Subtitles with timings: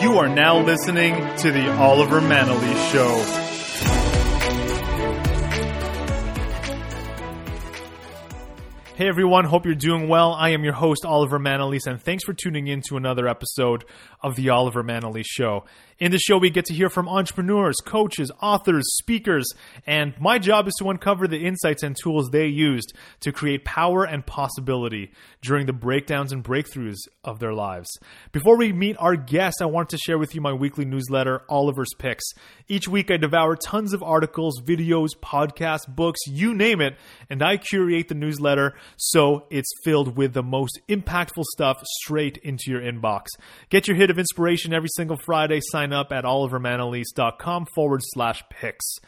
[0.00, 3.40] You are now listening to the Oliver Manalese Show.
[8.96, 10.32] Hey everyone, hope you're doing well.
[10.32, 13.84] I am your host, Oliver Manalese, and thanks for tuning in to another episode
[14.22, 15.64] of The Oliver Manalese Show.
[16.00, 19.46] In the show, we get to hear from entrepreneurs, coaches, authors, speakers,
[19.86, 24.04] and my job is to uncover the insights and tools they used to create power
[24.04, 27.90] and possibility during the breakdowns and breakthroughs of their lives.
[28.32, 31.92] Before we meet our guest, I want to share with you my weekly newsletter, Oliver's
[31.98, 32.24] Picks.
[32.66, 36.96] Each week, I devour tons of articles, videos, podcasts, books, you name it,
[37.28, 42.70] and I curate the newsletter so it's filled with the most impactful stuff straight into
[42.70, 43.26] your inbox.
[43.68, 45.60] Get your hit of inspiration every single Friday.
[45.60, 48.98] Sign up at olivermanalese.com forward slash picks.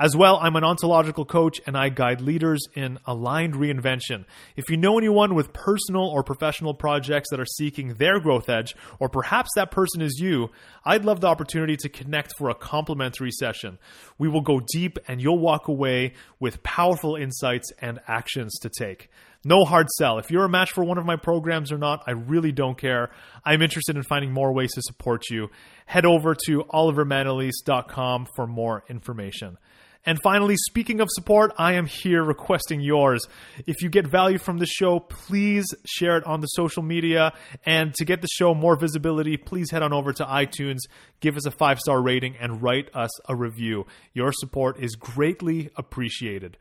[0.00, 4.26] As well, I'm an ontological coach and I guide leaders in aligned reinvention.
[4.54, 8.76] If you know anyone with personal or professional projects that are seeking their growth edge,
[9.00, 10.50] or perhaps that person is you,
[10.84, 13.78] I'd love the opportunity to connect for a complimentary session.
[14.18, 19.10] We will go deep and you'll walk away with powerful insights and actions to take.
[19.44, 20.18] No hard sell.
[20.18, 23.10] If you're a match for one of my programs or not, I really don't care.
[23.44, 25.48] I'm interested in finding more ways to support you.
[25.88, 29.56] Head over to olivermanalese.com for more information.
[30.04, 33.26] And finally, speaking of support, I am here requesting yours.
[33.66, 37.32] If you get value from the show, please share it on the social media.
[37.64, 40.80] And to get the show more visibility, please head on over to iTunes,
[41.20, 43.86] give us a five star rating, and write us a review.
[44.12, 46.58] Your support is greatly appreciated.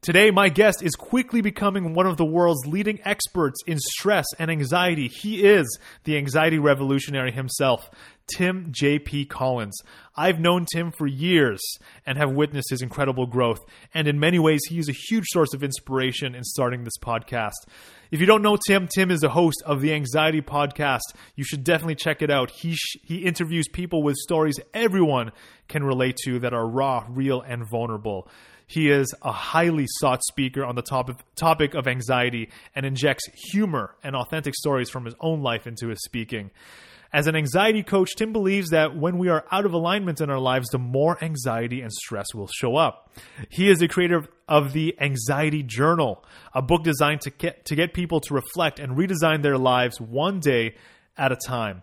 [0.00, 4.48] Today, my guest is quickly becoming one of the world's leading experts in stress and
[4.48, 5.08] anxiety.
[5.08, 5.66] He is
[6.04, 7.90] the anxiety revolutionary himself,
[8.28, 9.24] Tim J.P.
[9.24, 9.76] Collins.
[10.16, 11.60] I've known Tim for years
[12.06, 13.58] and have witnessed his incredible growth,
[13.92, 17.66] and in many ways, he is a huge source of inspiration in starting this podcast.
[18.12, 21.00] If you don't know Tim, Tim is the host of the Anxiety Podcast.
[21.34, 22.52] You should definitely check it out.
[22.52, 25.32] He, sh- he interviews people with stories everyone
[25.66, 28.28] can relate to that are raw, real, and vulnerable.
[28.68, 34.14] He is a highly sought speaker on the topic, of anxiety and injects humor and
[34.14, 36.50] authentic stories from his own life into his speaking.
[37.10, 40.38] As an anxiety coach, Tim believes that when we are out of alignment in our
[40.38, 43.10] lives, the more anxiety and stress will show up.
[43.48, 46.22] He is the creator of the Anxiety Journal,
[46.54, 50.40] a book designed to get, to get people to reflect and redesign their lives one
[50.40, 50.74] day
[51.16, 51.82] at a time.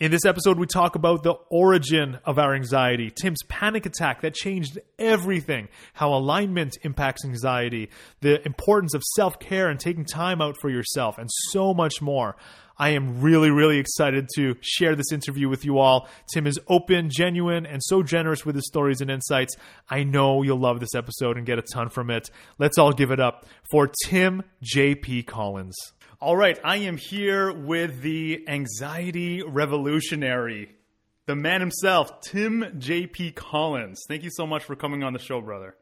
[0.00, 4.32] In this episode, we talk about the origin of our anxiety, Tim's panic attack that
[4.32, 7.90] changed everything, how alignment impacts anxiety,
[8.22, 12.34] the importance of self care and taking time out for yourself, and so much more.
[12.78, 16.08] I am really, really excited to share this interview with you all.
[16.32, 19.54] Tim is open, genuine, and so generous with his stories and insights.
[19.90, 22.30] I know you'll love this episode and get a ton from it.
[22.58, 25.24] Let's all give it up for Tim J.P.
[25.24, 25.76] Collins.
[26.22, 30.76] All right, I am here with the anxiety revolutionary,
[31.24, 33.32] the man himself, Tim J.P.
[33.32, 34.02] Collins.
[34.06, 35.76] Thank you so much for coming on the show, brother.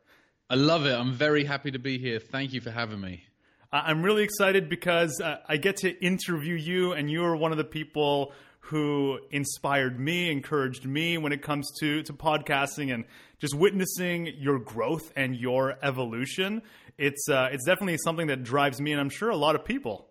[0.48, 0.92] I love it.
[0.92, 2.20] I'm very happy to be here.
[2.20, 3.24] Thank you for having me.
[3.72, 7.58] I'm really excited because uh, I get to interview you, and you are one of
[7.58, 13.06] the people who inspired me, encouraged me when it comes to, to podcasting and
[13.40, 16.62] just witnessing your growth and your evolution.
[16.96, 20.07] It's, uh, it's definitely something that drives me, and I'm sure a lot of people.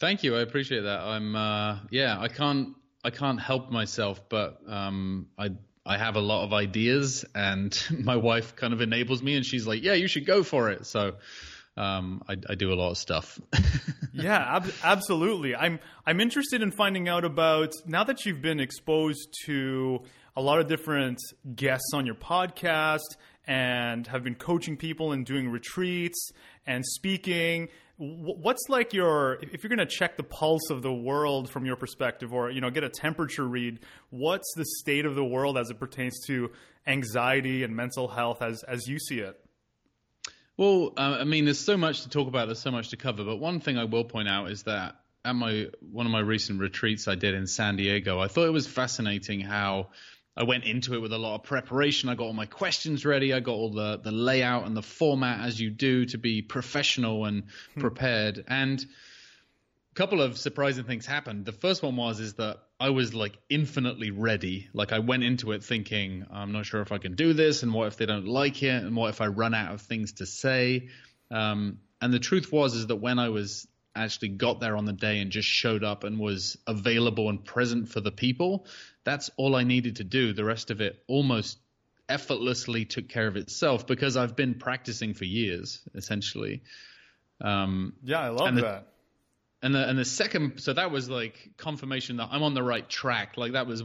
[0.00, 0.34] Thank you.
[0.34, 1.00] I appreciate that.
[1.00, 2.18] I'm uh, yeah.
[2.18, 2.74] I can't
[3.04, 5.50] I can't help myself, but um, I
[5.84, 9.66] I have a lot of ideas, and my wife kind of enables me, and she's
[9.66, 11.16] like, "Yeah, you should go for it." So
[11.76, 13.40] um, I, I, do a lot of stuff.
[14.12, 15.54] yeah, ab- absolutely.
[15.54, 20.02] I'm I'm interested in finding out about now that you've been exposed to
[20.34, 21.18] a lot of different
[21.54, 23.16] guests on your podcast
[23.46, 26.30] and have been coaching people and doing retreats
[26.66, 27.68] and speaking
[28.00, 31.76] what's like your if you're going to check the pulse of the world from your
[31.76, 33.78] perspective or you know get a temperature read
[34.08, 36.50] what's the state of the world as it pertains to
[36.86, 39.38] anxiety and mental health as as you see it?
[40.56, 43.22] Well uh, i mean there's so much to talk about there's so much to cover
[43.22, 46.58] but one thing i will point out is that at my one of my recent
[46.58, 49.88] retreats i did in san diego i thought it was fascinating how
[50.40, 52.08] I went into it with a lot of preparation.
[52.08, 53.34] I got all my questions ready.
[53.34, 57.26] I got all the, the layout and the format as you do to be professional
[57.26, 57.44] and
[57.74, 57.80] hmm.
[57.80, 58.42] prepared.
[58.48, 61.44] And a couple of surprising things happened.
[61.44, 64.70] The first one was is that I was like infinitely ready.
[64.72, 67.74] Like I went into it thinking, I'm not sure if I can do this, and
[67.74, 70.26] what if they don't like it, and what if I run out of things to
[70.26, 70.88] say.
[71.30, 74.92] Um, and the truth was is that when I was actually got there on the
[74.92, 78.66] day and just showed up and was available and present for the people,
[79.04, 80.32] that's all I needed to do.
[80.32, 81.58] The rest of it almost
[82.08, 86.62] effortlessly took care of itself because I've been practicing for years, essentially.
[87.40, 88.86] Um, yeah, I love and the, that.
[89.62, 92.88] And the and the second, so that was like confirmation that I'm on the right
[92.88, 93.36] track.
[93.36, 93.82] Like that was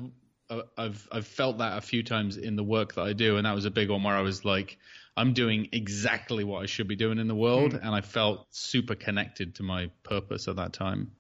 [0.50, 3.46] uh, I've I've felt that a few times in the work that I do, and
[3.46, 4.78] that was a big one where I was like,
[5.18, 7.82] I'm doing exactly what I should be doing in the world, mm.
[7.82, 11.12] and I felt super connected to my purpose at that time.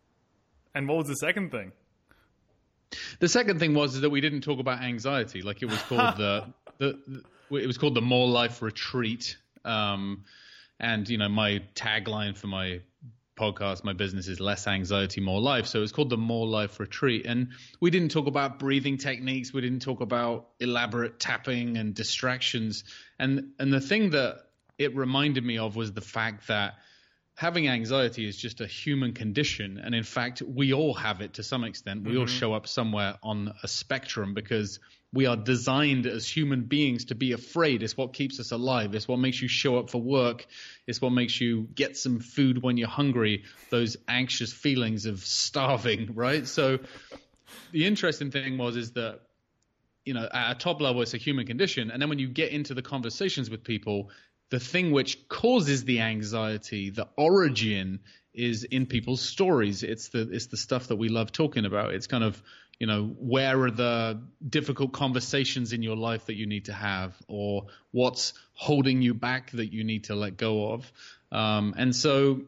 [0.73, 1.71] And what was the second thing?
[3.19, 5.41] The second thing was that we didn't talk about anxiety.
[5.41, 9.37] Like it was called the, the, the it was called the More Life Retreat.
[9.63, 10.25] Um,
[10.79, 12.81] and you know my tagline for my
[13.35, 15.67] podcast, my business is less anxiety, more life.
[15.67, 17.25] So it's called the More Life Retreat.
[17.25, 17.49] And
[17.79, 19.53] we didn't talk about breathing techniques.
[19.53, 22.83] We didn't talk about elaborate tapping and distractions.
[23.19, 24.37] And and the thing that
[24.77, 26.75] it reminded me of was the fact that
[27.35, 29.77] having anxiety is just a human condition.
[29.83, 32.03] And in fact, we all have it to some extent.
[32.03, 32.21] We mm-hmm.
[32.21, 34.79] all show up somewhere on a spectrum because
[35.11, 37.83] we are designed as human beings to be afraid.
[37.83, 38.95] It's what keeps us alive.
[38.95, 40.45] It's what makes you show up for work.
[40.87, 43.43] It's what makes you get some food when you're hungry.
[43.69, 46.47] Those anxious feelings of starving, right?
[46.47, 46.79] So
[47.71, 49.21] the interesting thing was is that
[50.03, 52.51] you know at a top level it's a human condition, and then when you get
[52.51, 54.09] into the conversations with people,
[54.49, 57.99] the thing which causes the anxiety, the origin
[58.33, 59.83] is in people's stories.
[59.83, 61.93] It's the it's the stuff that we love talking about.
[61.93, 62.41] It's kind of
[62.79, 67.15] you know, where are the difficult conversations in your life that you need to have,
[67.27, 70.91] or what's holding you back that you need to let go of.
[71.31, 72.41] Um, and so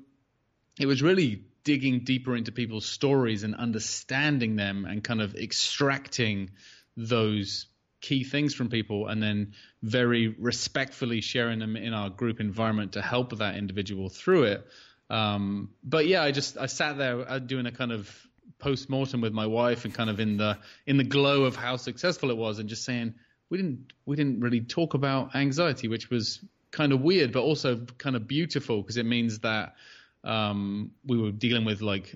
[0.79, 6.51] it was really digging deeper into people's stories and understanding them and kind of extracting
[6.95, 7.67] those
[8.01, 13.01] key things from people and then very respectfully sharing them in our group environment to
[13.01, 14.67] help that individual through it.
[15.09, 18.27] Um, but yeah, I just I sat there uh, doing a kind of
[18.59, 21.77] post mortem with my wife and kind of in the in the glow of how
[21.77, 23.15] successful it was, and just saying
[23.49, 27.85] we didn't we didn't really talk about anxiety, which was kind of weird, but also
[27.97, 29.75] kind of beautiful because it means that
[30.23, 32.15] um, we were dealing with like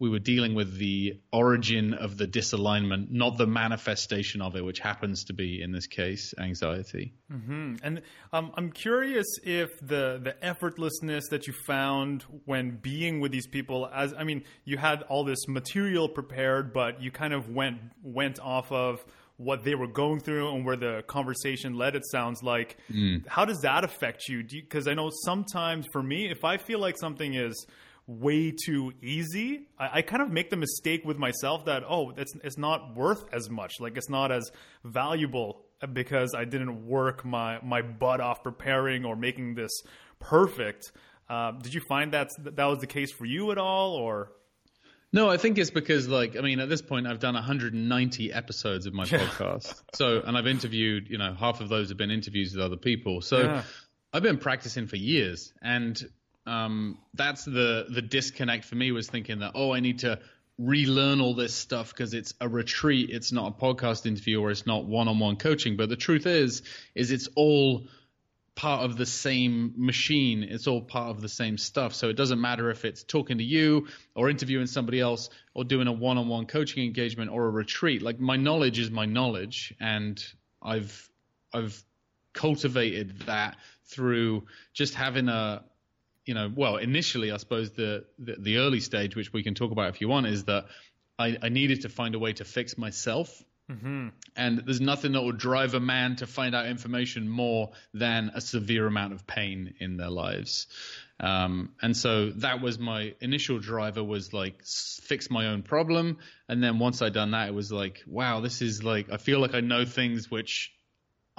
[0.00, 4.80] we were dealing with the origin of the disalignment, not the manifestation of it, which
[4.80, 7.12] happens to be in this case anxiety.
[7.30, 7.76] Mm-hmm.
[7.82, 8.02] And
[8.32, 13.90] um, I'm curious if the the effortlessness that you found when being with these people,
[13.94, 18.40] as I mean, you had all this material prepared, but you kind of went went
[18.40, 19.04] off of
[19.36, 23.26] what they were going through and where the conversation led it sounds like mm.
[23.26, 26.94] how does that affect you because i know sometimes for me if i feel like
[26.98, 27.66] something is
[28.10, 32.34] way too easy, I, I, kind of make the mistake with myself that oh, it's
[32.42, 33.74] it's not worth as much.
[33.78, 34.50] Like it's not as
[34.84, 35.62] valuable
[35.92, 39.70] because I didn't work my my butt off preparing or making this
[40.18, 40.92] perfect.
[41.28, 44.32] Uh, did you find that that was the case for you at all, or?
[45.12, 48.86] No, I think it's because, like, I mean, at this point, I've done 190 episodes
[48.86, 49.82] of my podcast.
[49.94, 53.20] So, and I've interviewed, you know, half of those have been interviews with other people.
[53.20, 53.62] So, yeah.
[54.12, 56.00] I've been practicing for years, and
[56.46, 60.18] um, that's the the disconnect for me was thinking that oh I need to
[60.60, 63.08] relearn all this stuff because it's a retreat.
[63.10, 65.76] It's not a podcast interview or it's not one-on-one coaching.
[65.76, 66.62] But the truth is
[66.94, 67.86] is it's all
[68.54, 70.42] part of the same machine.
[70.42, 71.94] It's all part of the same stuff.
[71.94, 75.86] So it doesn't matter if it's talking to you or interviewing somebody else or doing
[75.86, 78.02] a one-on-one coaching engagement or a retreat.
[78.02, 80.22] Like my knowledge is my knowledge and
[80.62, 81.08] I've
[81.54, 81.82] I've
[82.34, 83.56] cultivated that
[83.86, 84.44] through
[84.74, 85.64] just having a
[86.24, 89.72] you know, well, initially, I suppose the, the, the early stage, which we can talk
[89.72, 90.66] about if you want, is that
[91.18, 93.42] I, I needed to find a way to fix myself.
[93.70, 94.08] Mm-hmm.
[94.36, 98.40] And there's nothing that will drive a man to find out information more than a
[98.40, 100.66] severe amount of pain in their lives.
[101.20, 106.18] Um, and so that was my initial driver was like fix my own problem.
[106.48, 109.38] And then once I'd done that, it was like, wow, this is like, I feel
[109.38, 110.72] like I know things which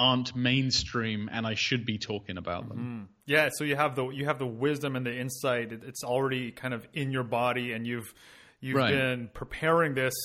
[0.02, 2.78] aren't mainstream and I should be talking about them.
[2.78, 3.04] Mm-hmm.
[3.28, 5.72] Yeah, so you have the you have the wisdom and the insight.
[5.72, 8.12] It's already kind of in your body, and you've
[8.60, 8.92] you've right.
[8.92, 10.16] been preparing this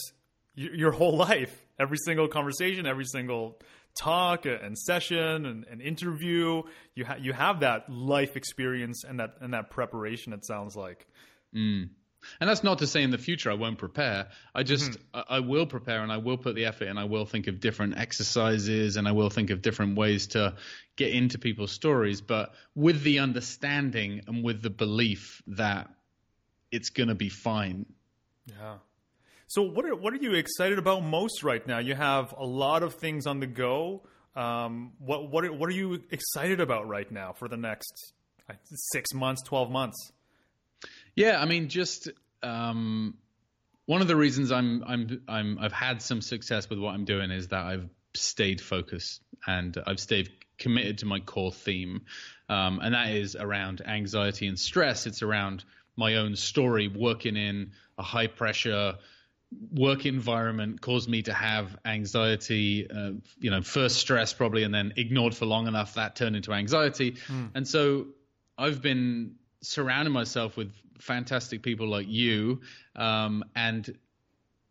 [0.54, 1.54] your whole life.
[1.78, 3.61] Every single conversation, every single
[4.00, 6.62] talk and session and, and interview,
[6.95, 10.33] you ha- you have that life experience and that and that preparation.
[10.33, 11.06] It sounds like.
[11.54, 11.90] Mm.
[12.40, 14.28] And that's not to say in the future I won't prepare.
[14.54, 15.18] I just mm-hmm.
[15.28, 17.61] I, I, will prepare and I will put the effort and I will think of
[17.61, 20.54] different exercises and I will think of different ways to
[20.97, 25.90] get into people's stories, but with the understanding and with the belief that
[26.71, 27.87] it's going to be fine.
[28.47, 28.76] Yeah.
[29.49, 31.78] So what are what are you excited about most right now?
[31.78, 34.02] You have a lot of things on the go.
[34.35, 38.12] Um, what what are, what are you excited about right now for the next
[38.92, 40.12] six months, twelve months?
[41.16, 42.11] Yeah, I mean, just
[42.42, 43.14] um,
[43.87, 47.30] one of the reasons I'm I'm I'm I've had some success with what I'm doing
[47.30, 52.02] is that I've stayed focused and I've stayed committed to my core theme,
[52.49, 55.06] um, and that is around anxiety and stress.
[55.06, 55.64] It's around
[55.96, 58.96] my own story, working in a high pressure
[59.73, 64.92] work environment caused me to have anxiety, uh, you know, first stress probably, and then
[64.96, 67.12] ignored for long enough that turned into anxiety.
[67.28, 67.50] Mm.
[67.54, 68.06] And so
[68.58, 72.60] I've been surrounding myself with fantastic people like you,
[72.94, 73.96] um, and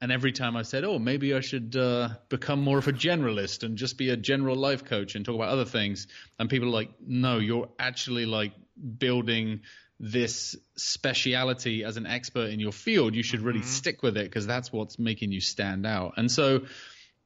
[0.02, 3.64] and every time I said, "Oh, maybe I should uh, become more of a generalist
[3.64, 6.08] and just be a general life coach and talk about other things,"
[6.40, 8.54] and people are like, "No, you're actually like
[8.98, 9.62] building."
[9.98, 13.68] this speciality as an expert in your field, you should really mm-hmm.
[13.70, 16.16] stick with it because that's what's making you stand out.
[16.18, 16.66] And so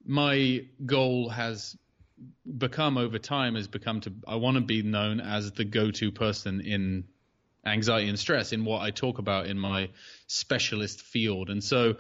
[0.06, 1.76] my goal has
[2.58, 6.62] become over time has become to I want to be known as the go-to person
[6.62, 7.06] in
[7.66, 9.90] anxiety and stress in what I talk about in my
[10.28, 11.50] specialist field.
[11.50, 11.96] And so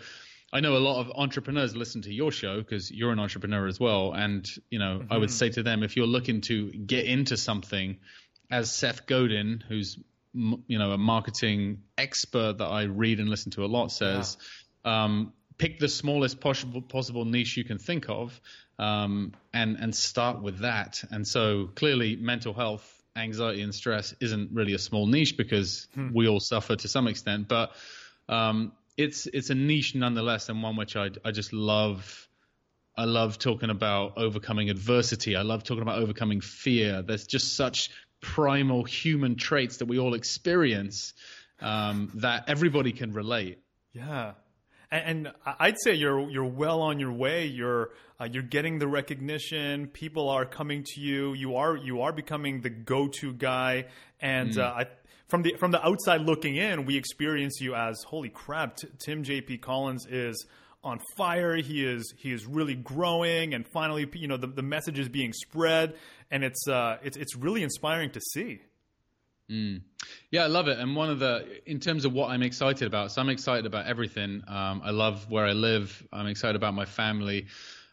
[0.52, 3.80] I know a lot of entrepreneurs listen to your show because you're an entrepreneur as
[3.80, 4.14] well.
[4.14, 5.14] And, you know, mm-hmm.
[5.14, 5.36] I would mm-hmm.
[5.36, 7.98] say to them, if you're looking to get into something,
[8.52, 9.98] as Seth Godin, who's
[10.34, 14.38] you know a marketing expert that I read and listen to a lot says,
[14.86, 15.06] yeah.
[15.06, 18.40] um, pick the smallest possible possible niche you can think of,
[18.78, 21.04] um, and and start with that.
[21.12, 26.10] And so clearly, mental health, anxiety, and stress isn't really a small niche because hmm.
[26.14, 27.72] we all suffer to some extent, but
[28.28, 32.28] um, it's it's a niche nonetheless, and one which I I just love.
[32.98, 35.38] I love talking about overcoming adversity.
[35.38, 37.02] I love talking about overcoming fear.
[37.02, 41.14] There's just such primal human traits that we all experience
[41.62, 43.60] um, that everybody can relate.
[43.94, 44.34] Yeah.
[44.92, 47.46] And, and, I'd say you're you're well on your way.
[47.46, 49.88] You're uh, you're getting the recognition.
[49.88, 51.34] People are coming to you.
[51.34, 53.86] You are you are becoming the go-to guy.
[54.20, 54.60] And mm.
[54.60, 54.88] uh, I,
[55.28, 58.78] from the from the outside looking in, we experience you as holy crap.
[58.78, 59.60] T- Tim J.P.
[59.60, 60.46] Collins is
[60.84, 61.56] on fire.
[61.56, 65.34] He is he is really growing, and finally, you know, the, the message is being
[65.34, 65.96] spread,
[66.32, 68.62] and it's uh, it's it's really inspiring to see.
[69.50, 69.82] Mm.
[70.32, 70.78] Yeah, I love it.
[70.78, 73.88] And one of the, in terms of what I'm excited about, so I'm excited about
[73.88, 74.44] everything.
[74.48, 76.06] Um, I love where I live.
[76.14, 77.48] I'm excited about my family.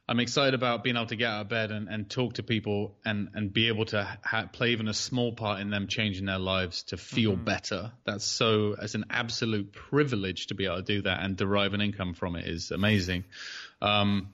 [0.08, 2.96] I'm excited about being able to get out of bed and, and talk to people
[3.04, 6.38] and, and be able to ha- play even a small part in them changing their
[6.38, 7.44] lives to feel mm-hmm.
[7.44, 7.90] better.
[8.04, 11.80] That's so, it's an absolute privilege to be able to do that and derive an
[11.80, 13.24] income from it is amazing.
[13.82, 14.28] Um,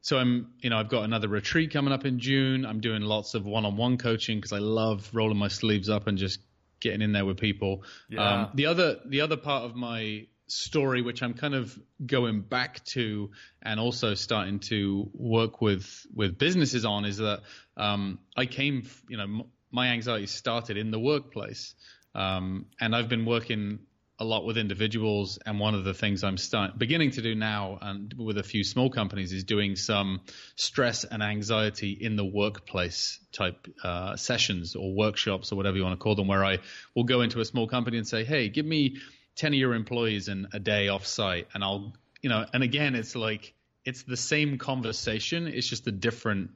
[0.00, 2.64] so I'm, you know, I've got another retreat coming up in June.
[2.64, 6.40] I'm doing lots of one-on-one coaching because I love rolling my sleeves up and just
[6.82, 7.84] getting in there with people.
[8.10, 8.42] Yeah.
[8.42, 12.84] Um, the other, the other part of my story, which I'm kind of going back
[12.86, 13.30] to
[13.62, 17.40] and also starting to work with with businesses on, is that
[17.76, 21.74] um, I came, you know, m- my anxiety started in the workplace,
[22.14, 23.78] um, and I've been working
[24.22, 25.38] a lot with individuals.
[25.44, 28.64] And one of the things I'm start, beginning to do now, and with a few
[28.64, 30.20] small companies, is doing some
[30.56, 35.98] stress and anxiety in the workplace type uh, sessions or workshops or whatever you want
[35.98, 36.58] to call them, where I
[36.94, 38.96] will go into a small company and say, "Hey, give me."
[39.36, 42.94] 10 of your employees in a day off site and I'll, you know, and again,
[42.94, 45.46] it's like, it's the same conversation.
[45.46, 46.50] It's just a different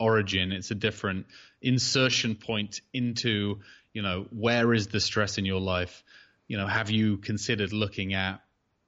[0.00, 0.52] origin.
[0.52, 1.26] It's a different
[1.62, 3.60] insertion point into,
[3.92, 6.02] you know, where is the stress in your life?
[6.48, 8.40] You know, have you considered looking at,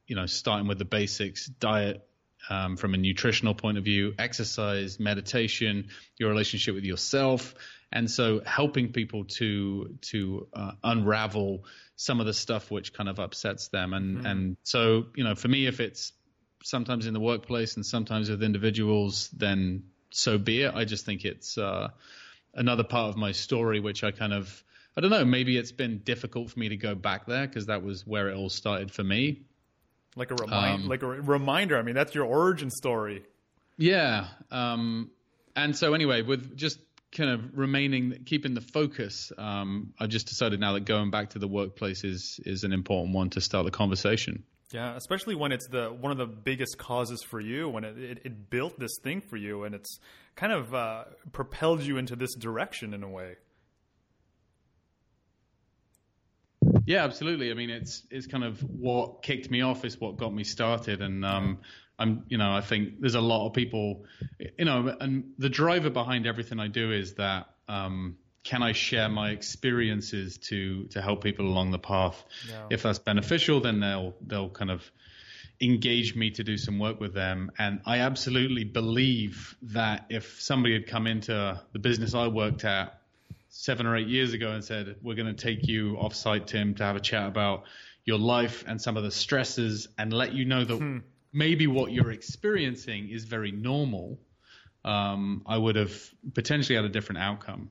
[0.06, 2.06] you know, starting with the basics, diet,
[2.48, 7.54] um, from a nutritional point of view, exercise, meditation, your relationship with yourself,
[7.92, 11.64] and so helping people to to uh, unravel
[11.96, 13.94] some of the stuff which kind of upsets them.
[13.94, 14.26] And mm-hmm.
[14.26, 16.12] and so you know, for me, if it's
[16.62, 20.74] sometimes in the workplace and sometimes with individuals, then so be it.
[20.74, 21.88] I just think it's uh,
[22.54, 24.64] another part of my story which I kind of
[24.96, 25.24] I don't know.
[25.24, 28.36] Maybe it's been difficult for me to go back there because that was where it
[28.36, 29.42] all started for me.
[30.16, 31.78] Like a remind, um, like a reminder.
[31.78, 33.22] I mean, that's your origin story.
[33.76, 34.28] Yeah.
[34.50, 35.10] Um,
[35.54, 36.78] and so anyway, with just
[37.12, 41.38] kind of remaining, keeping the focus, um, I've just decided now that going back to
[41.38, 44.44] the workplace is is an important one to start the conversation.
[44.72, 48.18] Yeah, especially when it's the one of the biggest causes for you, when it, it,
[48.24, 49.98] it built this thing for you, and it's
[50.34, 53.36] kind of uh, propelled you into this direction in a way.
[56.86, 57.50] Yeah, absolutely.
[57.50, 59.84] I mean, it's it's kind of what kicked me off.
[59.84, 61.58] Is what got me started, and um,
[61.98, 64.04] I'm, you know, I think there's a lot of people,
[64.58, 69.08] you know, and the driver behind everything I do is that um, can I share
[69.08, 72.22] my experiences to to help people along the path?
[72.48, 72.66] Yeah.
[72.70, 74.88] If that's beneficial, then they'll they'll kind of
[75.60, 77.50] engage me to do some work with them.
[77.58, 83.00] And I absolutely believe that if somebody had come into the business I worked at
[83.56, 86.84] seven or eight years ago and said, "We're going to take you off-site, Tim, to
[86.84, 87.64] have a chat about
[88.04, 90.98] your life and some of the stresses, and let you know that." Hmm
[91.36, 94.18] maybe what you're experiencing is very normal,
[94.84, 95.92] um, I would have
[96.34, 97.68] potentially had a different outcome.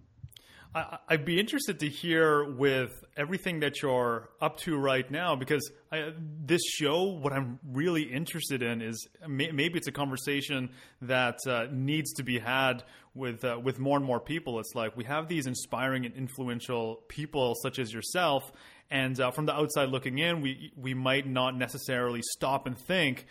[0.75, 5.72] I, would be interested to hear with everything that you're up to right now, because
[5.89, 6.12] I,
[6.46, 10.72] this show, what I'm really interested in is may, maybe it's a conversation
[11.03, 14.60] that uh, needs to be had with uh, with more and more people.
[14.60, 18.51] It's like we have these inspiring and influential people such as yourself,
[18.91, 23.25] and uh, from the outside looking in, we we might not necessarily stop and think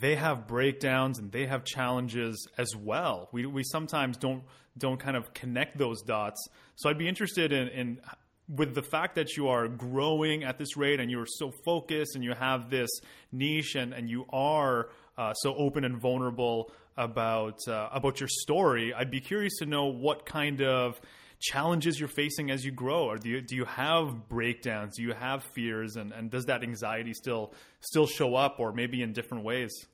[0.00, 3.28] they have breakdowns and they have challenges as well.
[3.32, 4.42] We we sometimes don't
[4.76, 6.48] don't kind of connect those dots.
[6.76, 8.00] So I'd be interested in, in
[8.48, 12.24] with the fact that you are growing at this rate and you're so focused and
[12.24, 12.90] you have this
[13.32, 18.92] niche and, and you are uh, so open and vulnerable about uh, about your story,
[18.94, 21.00] I'd be curious to know what kind of
[21.44, 23.04] challenges you're facing as you grow?
[23.04, 24.96] Or do you, do you have breakdowns?
[24.96, 25.96] Do you have fears?
[25.96, 29.86] And, and does that anxiety still still show up or maybe in different ways?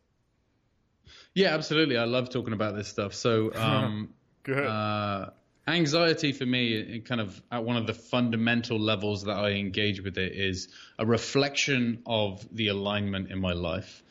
[1.35, 1.97] Yeah absolutely.
[1.97, 3.14] I love talking about this stuff.
[3.14, 4.11] So um,
[4.45, 4.64] Good.
[4.64, 5.30] Uh,
[5.66, 10.19] anxiety for me kind of at one of the fundamental levels that i engage with
[10.19, 14.02] it is a reflection of the alignment in my life.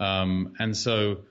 [0.00, 1.22] Um, and so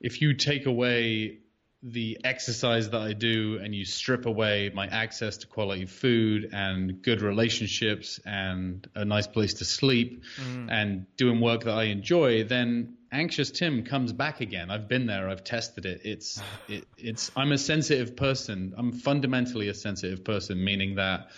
[0.00, 1.38] if you take away
[1.82, 7.02] the exercise that I do and you strip away my access to quality food and
[7.02, 10.68] good relationships and a nice place to sleep mm.
[10.70, 14.70] and doing work that I enjoy, then anxious Tim comes back again.
[14.70, 15.28] I've been there.
[15.28, 16.02] I've tested it.
[16.04, 18.74] It's it, it's I'm a sensitive person.
[18.76, 21.30] I'm fundamentally a sensitive person, meaning that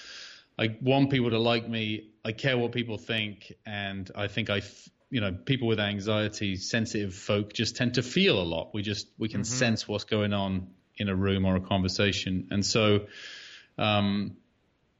[0.59, 2.11] I want people to like me.
[2.25, 4.63] I care what people think, and I think I
[5.14, 9.06] you know people with anxiety sensitive folk just tend to feel a lot we just
[9.16, 9.59] we can mm-hmm.
[9.59, 10.66] sense what's going on
[10.97, 13.06] in a room or a conversation and so
[13.78, 14.37] um,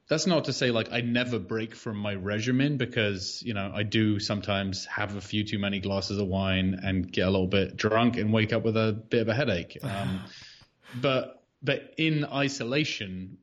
[0.07, 3.83] that's not to say like I never break from my regimen because you know I
[3.83, 7.75] do sometimes have a few too many glasses of wine and get a little bit
[7.75, 9.77] drunk and wake up with a bit of a headache.
[9.83, 10.21] Um,
[11.01, 13.37] but but in isolation,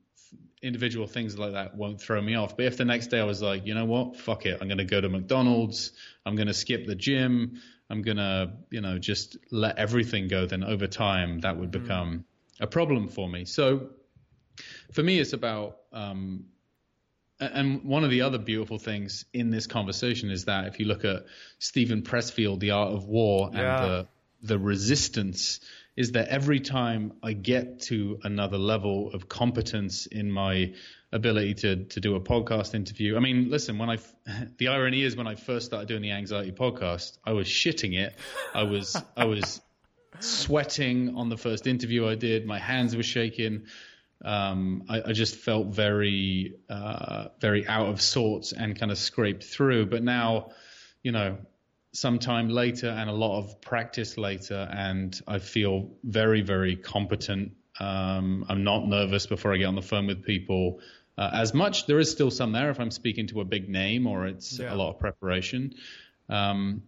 [0.62, 2.56] individual things like that won't throw me off.
[2.56, 4.78] But if the next day I was like, you know what, fuck it, I'm going
[4.78, 5.92] to go to McDonald's,
[6.24, 10.46] I'm going to skip the gym, I'm going to, you know, just let everything go,
[10.46, 11.82] then over time that would mm-hmm.
[11.82, 12.24] become mm.
[12.60, 13.44] a problem for me.
[13.44, 13.90] So
[14.92, 16.44] for me, it's about, um,
[17.40, 21.04] and one of the other beautiful things in this conversation is that if you look
[21.04, 21.24] at
[21.58, 24.08] Steven Pressfield, The Art of War, and the
[24.42, 25.60] the resistance
[25.96, 30.72] is that every time I get to another level of competence in my
[31.12, 33.16] ability to to do a podcast interview.
[33.16, 33.98] I mean, listen, when I
[34.58, 38.14] the irony is when I first started doing the anxiety podcast, I was shitting it.
[38.54, 39.60] I was I was
[40.20, 42.46] sweating on the first interview I did.
[42.46, 43.66] My hands were shaking.
[44.24, 49.42] Um, I, I, just felt very uh, very out of sorts and kind of scraped
[49.42, 49.86] through.
[49.86, 50.52] But now,
[51.02, 51.38] you know,
[51.92, 57.52] some time later and a lot of practice later, and I feel very, very competent.
[57.78, 60.80] Um, I'm not nervous before I get on the phone with people
[61.18, 61.86] uh, as much.
[61.86, 64.72] There is still some there if I'm speaking to a big name or it's yeah.
[64.72, 65.74] a lot of preparation.
[66.28, 66.82] Um,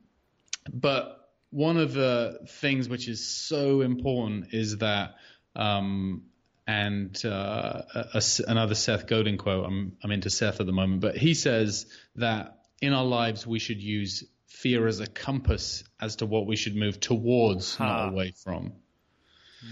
[0.72, 5.16] but one of the things which is so important is that,
[5.54, 6.22] um,
[6.66, 9.66] and uh, a, a, another Seth Godin quote.
[9.66, 11.84] I'm, I'm into Seth at the moment, but he says
[12.16, 16.56] that in our lives we should use fear as a compass as to what we
[16.56, 17.84] should move towards, huh.
[17.84, 18.72] not away from.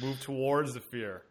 [0.00, 1.22] Move towards the fear.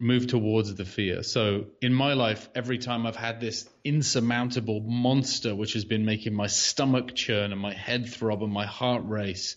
[0.00, 1.22] Move towards the fear.
[1.22, 6.34] So in my life, every time I've had this insurmountable monster which has been making
[6.34, 9.56] my stomach churn and my head throb and my heart race,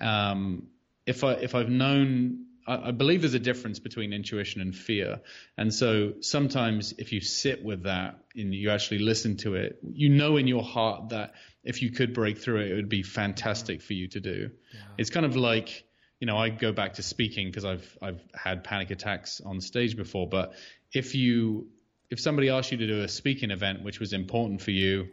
[0.00, 0.68] um,
[1.06, 5.20] if I if I've known I, believe there's a difference between intuition and fear.
[5.56, 10.08] And so sometimes if you sit with that and you actually listen to it, you
[10.08, 13.82] know in your heart that if you could break through it, it would be fantastic
[13.82, 14.50] for you to do.
[14.72, 14.80] Yeah.
[14.98, 15.84] It's kind of like,
[16.20, 19.96] you know, I go back to speaking because I've I've had panic attacks on stage
[19.96, 20.28] before.
[20.28, 20.54] But
[20.92, 21.68] if you
[22.10, 25.08] if somebody asked you to do a speaking event which was important for you,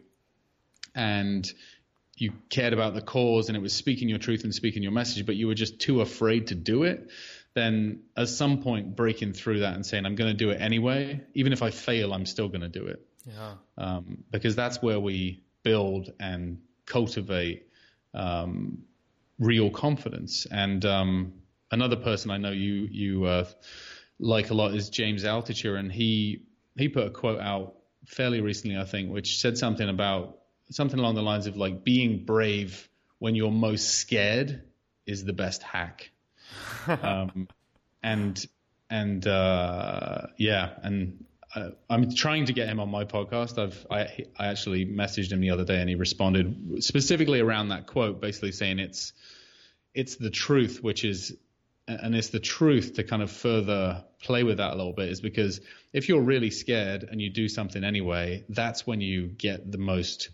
[0.94, 1.50] and
[2.16, 5.24] you cared about the cause and it was speaking your truth and speaking your message,
[5.24, 7.08] but you were just too afraid to do it,
[7.58, 11.20] then at some point breaking through that and saying, I'm going to do it anyway,
[11.34, 13.04] even if I fail, I'm still going to do it.
[13.26, 13.54] Yeah.
[13.76, 17.68] Um, because that's where we build and cultivate
[18.14, 18.84] um,
[19.38, 20.46] real confidence.
[20.50, 21.34] And um,
[21.70, 23.44] another person I know you you uh,
[24.18, 27.74] like a lot is James Altucher, and he he put a quote out
[28.06, 30.38] fairly recently, I think, which said something about
[30.70, 34.62] something along the lines of like being brave when you're most scared
[35.06, 36.10] is the best hack.
[36.86, 37.48] Um,
[38.02, 38.46] and
[38.90, 43.58] and uh, yeah, and uh, I'm trying to get him on my podcast.
[43.58, 47.86] I've I, I actually messaged him the other day and he responded specifically around that
[47.86, 49.12] quote, basically saying it's
[49.94, 51.36] it's the truth, which is
[51.86, 55.20] and it's the truth to kind of further play with that a little bit is
[55.20, 55.60] because
[55.92, 60.28] if you're really scared and you do something anyway, that's when you get the most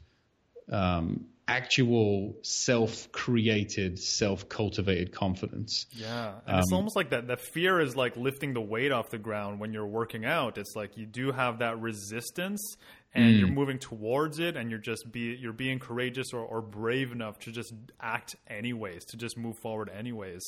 [0.70, 5.86] um, actual self-created, self-cultivated confidence.
[5.92, 7.28] Yeah, and um, it's almost like that.
[7.28, 10.58] That fear is like lifting the weight off the ground when you're working out.
[10.58, 12.76] It's like you do have that resistance,
[13.12, 13.38] and mm.
[13.38, 17.38] you're moving towards it, and you're just be you're being courageous or, or brave enough
[17.40, 20.42] to just act anyways, to just move forward anyways.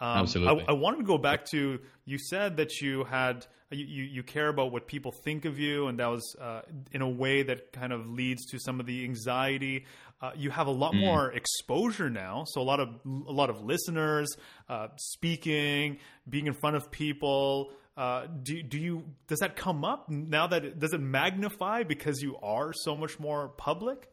[0.00, 0.64] Um, Absolutely.
[0.66, 4.22] I, I, wanted to go back to you said that you had you, you, you
[4.22, 7.72] care about what people think of you, and that was uh, in a way that
[7.72, 9.84] kind of leads to some of the anxiety.
[10.22, 11.00] Uh, you have a lot mm.
[11.00, 14.36] more exposure now, so a lot of a lot of listeners,
[14.68, 17.72] uh, speaking, being in front of people.
[17.96, 22.20] Uh, do do you does that come up now that it, does it magnify because
[22.20, 24.08] you are so much more public?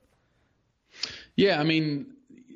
[1.36, 2.14] Yeah, I mean,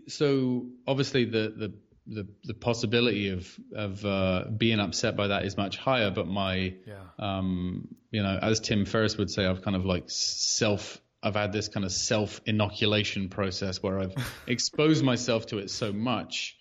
[0.07, 1.73] so obviously the the
[2.07, 6.11] the the possibility of of uh, being upset by that is much higher.
[6.11, 7.03] But my, yeah.
[7.19, 11.00] um, you know, as Tim Ferriss would say, I've kind of like self.
[11.23, 14.15] I've had this kind of self inoculation process where I've
[14.47, 16.57] exposed myself to it so much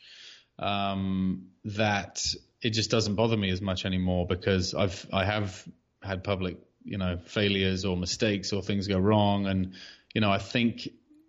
[0.58, 5.66] um, that it just doesn't bother me as much anymore because I've I have
[6.02, 9.74] had public you know failures or mistakes or things go wrong and
[10.14, 10.88] you know I think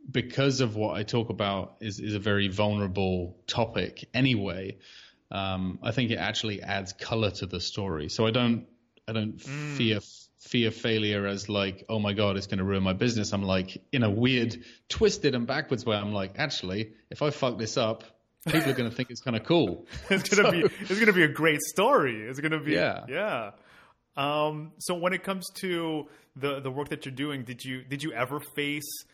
[0.10, 4.78] because of what I talk about is, is a very vulnerable topic anyway.
[5.30, 8.10] Um, I think it actually adds color to the story.
[8.10, 8.68] So I don't
[9.08, 9.76] I don't mm.
[9.78, 10.00] fear
[10.42, 13.32] fear failure as like oh my god it's going to ruin my business.
[13.32, 14.58] I'm like in a weird
[14.90, 15.96] twisted and backwards way.
[15.96, 18.04] I'm like actually if I fuck this up.
[18.48, 19.86] People are going to think it's kind of cool.
[20.10, 22.28] it's going to be it's going to be a great story.
[22.28, 23.52] It's going to be yeah yeah.
[24.18, 28.02] Um, so when it comes to the the work that you're doing, did you did
[28.02, 29.06] you ever face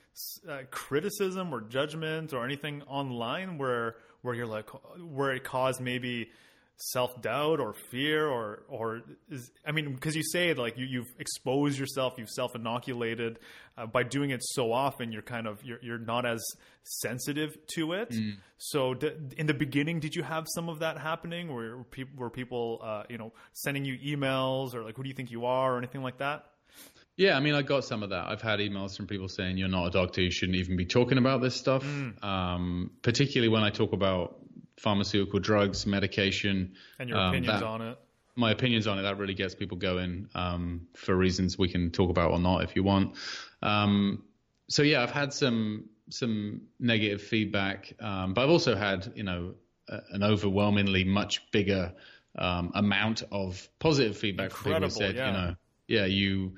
[0.50, 6.30] uh, criticism or judgment or anything online where where you're like where it caused maybe
[6.78, 11.14] self doubt or fear or or is I mean because you say like you you've
[11.18, 13.40] exposed yourself you've self inoculated
[13.78, 16.44] uh, by doing it so often you're kind of you're you're not as
[16.84, 18.36] sensitive to it mm.
[18.60, 22.30] so d- in the beginning did you have some of that happening where people were
[22.30, 25.74] people uh, you know sending you emails or like who do you think you are
[25.74, 26.46] or anything like that
[27.16, 28.28] yeah, I mean, I got some of that.
[28.28, 31.18] I've had emails from people saying you're not a doctor, you shouldn't even be talking
[31.18, 31.84] about this stuff.
[31.84, 32.24] Mm.
[32.24, 34.38] Um, particularly when I talk about
[34.78, 37.98] pharmaceutical drugs, medication, and your um, opinions that, on it.
[38.36, 42.10] My opinions on it that really gets people going um, for reasons we can talk
[42.10, 43.16] about or not if you want.
[43.62, 44.24] Um,
[44.70, 49.56] so yeah, I've had some some negative feedback, um, but I've also had you know
[49.90, 51.94] a, an overwhelmingly much bigger
[52.38, 54.52] um, amount of positive feedback.
[54.52, 55.28] Incredible, people said, yeah.
[55.28, 55.56] you know,
[55.88, 56.56] yeah, you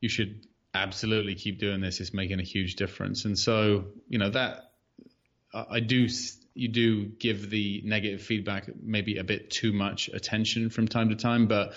[0.00, 2.00] you should absolutely keep doing this.
[2.00, 3.24] It's making a huge difference.
[3.24, 4.72] And so, you know, that
[5.52, 6.08] I do,
[6.54, 11.16] you do give the negative feedback maybe a bit too much attention from time to
[11.16, 11.48] time.
[11.48, 11.74] But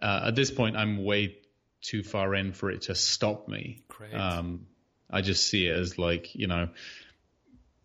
[0.00, 1.36] uh, at this point, I'm way
[1.82, 3.84] too far in for it to stop me.
[4.12, 4.66] Um,
[5.10, 6.68] I just see it as like, you know,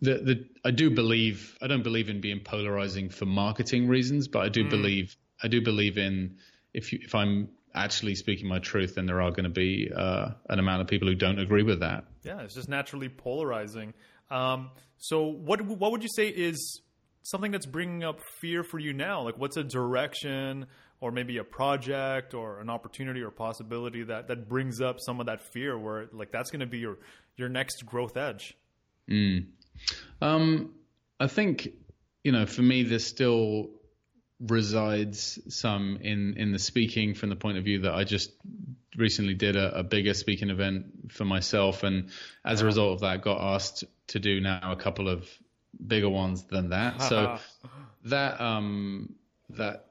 [0.01, 4.39] the, the, I do believe, I don't believe in being polarizing for marketing reasons, but
[4.39, 4.69] I do mm.
[4.69, 6.37] believe, I do believe in
[6.73, 10.29] if you, if I'm actually speaking my truth, then there are going to be uh,
[10.47, 12.05] an amount of people who don't agree with that.
[12.23, 13.93] Yeah, it's just naturally polarizing.
[14.31, 16.81] Um, so, what what would you say is
[17.23, 19.21] something that's bringing up fear for you now?
[19.21, 20.67] Like, what's a direction,
[21.01, 25.27] or maybe a project, or an opportunity, or possibility that that brings up some of
[25.27, 26.97] that fear, where like that's going to be your
[27.37, 28.55] your next growth edge?
[29.09, 29.47] Mm.
[30.21, 30.73] Um,
[31.19, 31.69] I think
[32.23, 33.69] you know, for me, there's still
[34.39, 38.31] resides some in in the speaking from the point of view that I just
[38.95, 42.09] recently did a, a bigger speaking event for myself, and
[42.45, 45.29] as a result of that, got asked to do now a couple of
[45.85, 47.01] bigger ones than that.
[47.01, 47.37] so
[48.05, 49.13] that um
[49.51, 49.85] that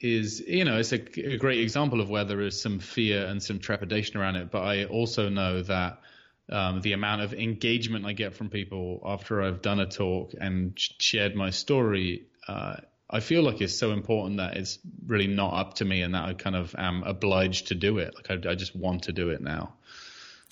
[0.00, 3.42] is you know it's a, a, great example of where there is some fear and
[3.42, 4.50] some trepidation around it.
[4.50, 6.00] But I also know that.
[6.48, 10.74] Um, the amount of engagement I get from people after I've done a talk and
[10.76, 12.76] shared my story uh,
[13.08, 16.24] I feel like it's so important that it's really not up to me and that
[16.24, 18.14] I kind of am obliged to do it.
[18.14, 19.74] Like I, I just want to do it now.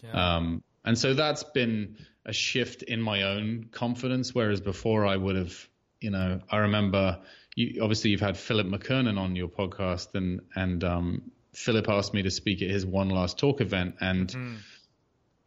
[0.02, 0.36] Yeah.
[0.36, 4.34] Um, and so that's been a shift in my own confidence.
[4.34, 5.68] Whereas before I would have,
[6.00, 7.20] you know, I remember
[7.56, 11.22] you, obviously you've had Philip McKernan on your podcast and, and, um,
[11.54, 14.54] Philip asked me to speak at his one last talk event and mm-hmm.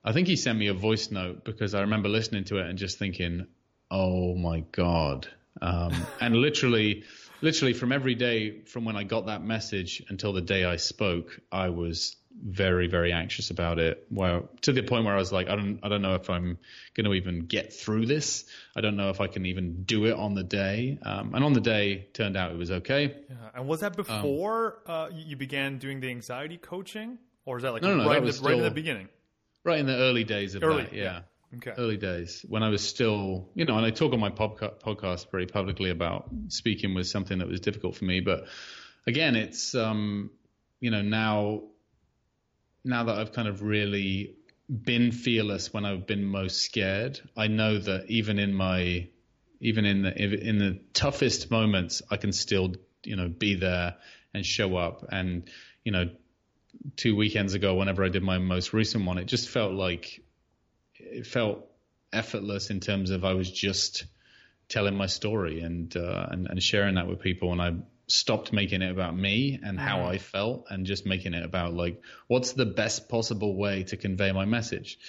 [0.03, 2.77] I think he sent me a voice note because I remember listening to it and
[2.77, 3.45] just thinking,
[3.91, 5.27] oh my God,
[5.61, 7.03] um, and literally,
[7.41, 11.39] literally from every day from when I got that message until the day I spoke,
[11.51, 14.05] I was very very anxious about it.
[14.09, 16.57] Where to the point where I was like, I don't I don't know if I'm
[16.93, 18.45] going to even get through this.
[18.75, 20.99] I don't know if I can even do it on the day.
[21.01, 23.15] Um, and on the day, turned out it was okay.
[23.29, 23.35] Yeah.
[23.55, 27.71] And was that Um, before uh, you began doing the anxiety coaching, or is that
[27.71, 29.09] like No, no, no, right, that in the, was right in the beginning?
[29.63, 31.21] Right in the early days of Early, that, yeah.
[31.55, 31.71] Okay.
[31.77, 35.31] Early days when I was still, you know, and I talk on my podca- podcast
[35.31, 38.19] very publicly about speaking was something that was difficult for me.
[38.19, 38.47] But
[39.05, 40.29] again, it's, um,
[40.81, 41.63] you know, now,
[42.83, 44.35] now that I've kind of really
[44.69, 49.07] been fearless when I've been most scared, I know that even in my,
[49.61, 53.95] even in the in the toughest moments, I can still, you know, be there
[54.33, 55.05] and show up.
[55.09, 55.49] And
[55.83, 56.09] you know,
[56.95, 60.21] two weekends ago, whenever I did my most recent one, it just felt like
[61.11, 61.65] it felt
[62.13, 64.05] effortless in terms of I was just
[64.69, 67.75] telling my story and uh, and, and sharing that with people, and I
[68.07, 72.01] stopped making it about me and how I felt, and just making it about like
[72.27, 74.99] what's the best possible way to convey my message.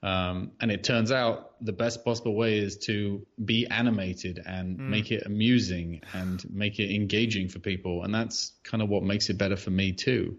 [0.00, 5.10] Um, and it turns out the best possible way is to be animated and make
[5.10, 9.38] it amusing and make it engaging for people, and that's kind of what makes it
[9.38, 10.38] better for me too.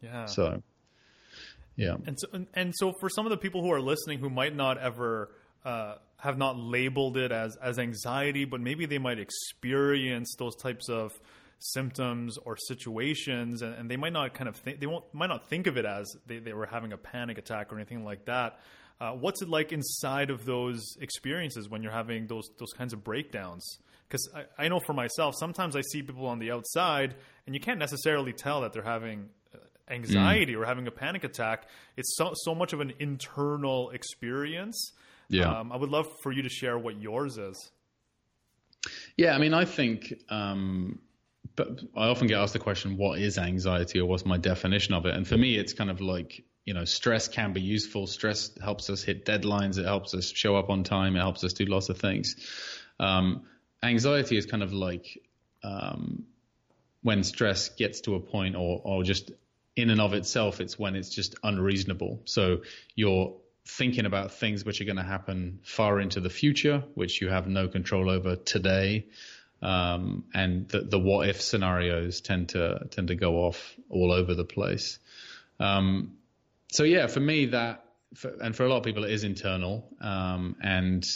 [0.00, 0.26] Yeah.
[0.26, 0.62] So,
[1.80, 1.96] yeah.
[2.06, 4.54] And so, and, and so for some of the people who are listening who might
[4.54, 5.30] not ever
[5.64, 10.88] uh, have not labeled it as as anxiety, but maybe they might experience those types
[10.90, 11.18] of
[11.58, 15.48] symptoms or situations, and, and they might not kind of think they won't might not
[15.48, 18.58] think of it as they, they were having a panic attack or anything like that.
[19.00, 23.02] Uh, what's it like inside of those experiences when you're having those those kinds of
[23.02, 23.78] breakdowns?
[24.06, 27.14] Because I, I know for myself, sometimes I see people on the outside,
[27.46, 29.30] and you can't necessarily tell that they're having
[29.90, 31.68] uh, anxiety or having a panic attack.
[31.96, 34.92] It's so so much of an internal experience.
[35.28, 35.60] Yeah.
[35.60, 37.70] Um, I would love for you to share what yours is.
[39.16, 41.00] Yeah, I mean, I think, um,
[41.54, 45.06] but I often get asked the question, what is anxiety or what's my definition of
[45.06, 45.14] it?
[45.14, 48.06] And for me, it's kind of like, you know, stress can be useful.
[48.06, 49.78] Stress helps us hit deadlines.
[49.78, 51.16] It helps us show up on time.
[51.16, 52.36] It helps us do lots of things.
[52.98, 53.42] Um,
[53.82, 55.18] anxiety is kind of like,
[55.62, 56.24] um,
[57.02, 59.30] when stress gets to a point or, or just
[59.76, 62.22] in and of itself, it's when it's just unreasonable.
[62.24, 62.62] So
[62.94, 67.28] you're thinking about things which are going to happen far into the future, which you
[67.28, 69.06] have no control over today.
[69.62, 74.34] Um, and the, the what if scenarios tend to tend to go off all over
[74.34, 74.98] the place.
[75.58, 76.16] Um,
[76.72, 79.86] so yeah, for me that, for, and for a lot of people, it is internal.
[80.00, 81.06] Um, and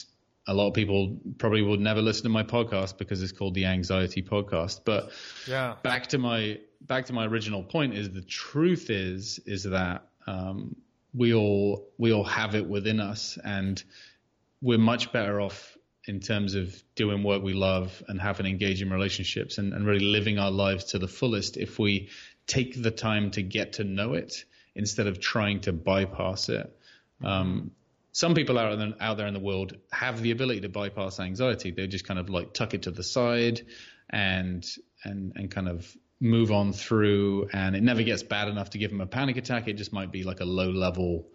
[0.47, 3.65] a lot of people probably would never listen to my podcast because it's called the
[3.65, 4.81] Anxiety Podcast.
[4.85, 5.11] But
[5.49, 5.77] Yeah.
[5.83, 10.77] back to my back to my original point is the truth is is that um,
[11.15, 13.83] we all we all have it within us, and
[14.61, 19.57] we're much better off in terms of doing work we love and having engaging relationships
[19.57, 22.11] and, and really living our lives to the fullest if we
[22.47, 24.45] take the time to get to know it
[24.75, 26.79] instead of trying to bypass it.
[27.23, 27.71] Um,
[28.13, 31.71] some people out there, out there in the world have the ability to bypass anxiety.
[31.71, 33.63] They just kind of like tuck it to the side
[34.11, 34.65] and
[35.05, 38.91] and and kind of move on through, and it never gets bad enough to give
[38.91, 39.69] them a panic attack.
[39.69, 41.27] It just might be like a low level,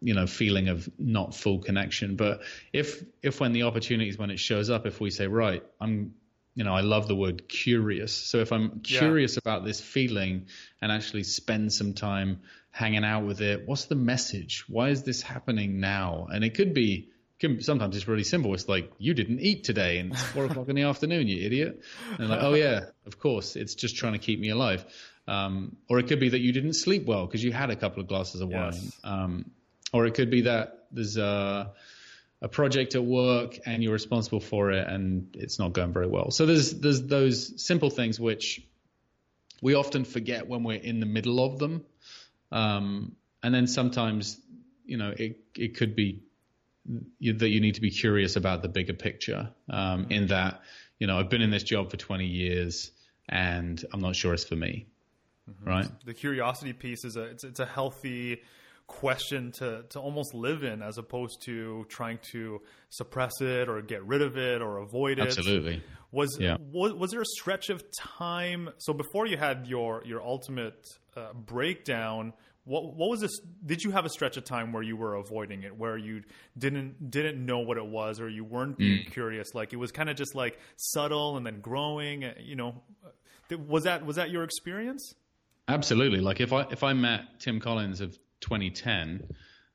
[0.00, 2.16] you know, feeling of not full connection.
[2.16, 6.14] But if if when the opportunities when it shows up, if we say, right, I'm
[6.54, 8.12] you know, I love the word curious.
[8.12, 8.98] So if I'm Yeah.
[8.98, 10.46] curious about this feeling
[10.82, 12.40] and actually spend some time
[12.72, 14.64] hanging out with it, what's the message?
[14.68, 16.26] Why is this happening now?
[16.32, 18.52] And it could be, can, sometimes it's really simple.
[18.54, 21.82] It's like, you didn't eat today and it's four o'clock in the afternoon, you idiot.
[22.18, 24.84] And like, oh yeah, of course, it's just trying to keep me alive.
[25.26, 28.00] Um, or it could be that you didn't sleep well because you had a couple
[28.00, 28.72] of glasses of wine.
[28.72, 29.00] Yes.
[29.04, 29.50] Um,
[29.92, 31.72] or it could be that there's a,
[32.40, 36.30] a project at work and you're responsible for it and it's not going very well.
[36.30, 38.62] So there's there's those simple things which
[39.60, 41.84] we often forget when we're in the middle of them.
[42.50, 44.40] Um, and then sometimes,
[44.84, 46.22] you know, it it could be
[47.18, 49.50] you, that you need to be curious about the bigger picture.
[49.70, 50.62] Um, in that,
[50.98, 52.90] you know, I've been in this job for 20 years
[53.28, 54.86] and I'm not sure it's for me.
[55.64, 55.86] Right.
[56.04, 58.42] the curiosity piece is a it's, it's a healthy
[58.86, 64.04] question to to almost live in as opposed to trying to suppress it or get
[64.04, 65.82] rid of it or avoid it Absolutely.
[66.12, 66.56] was Yeah.
[66.60, 71.32] was, was there a stretch of time so before you had your your ultimate uh,
[71.32, 72.34] breakdown
[72.68, 75.62] what what was this did you have a stretch of time where you were avoiding
[75.62, 76.22] it where you
[76.56, 80.08] didn't didn't know what it was or you weren't being curious like it was kind
[80.08, 82.74] of just like subtle and then growing uh, you know
[83.66, 85.14] was that was that your experience
[85.68, 86.20] Absolutely.
[86.20, 89.28] Like if I if I met Tim Collins of 2010,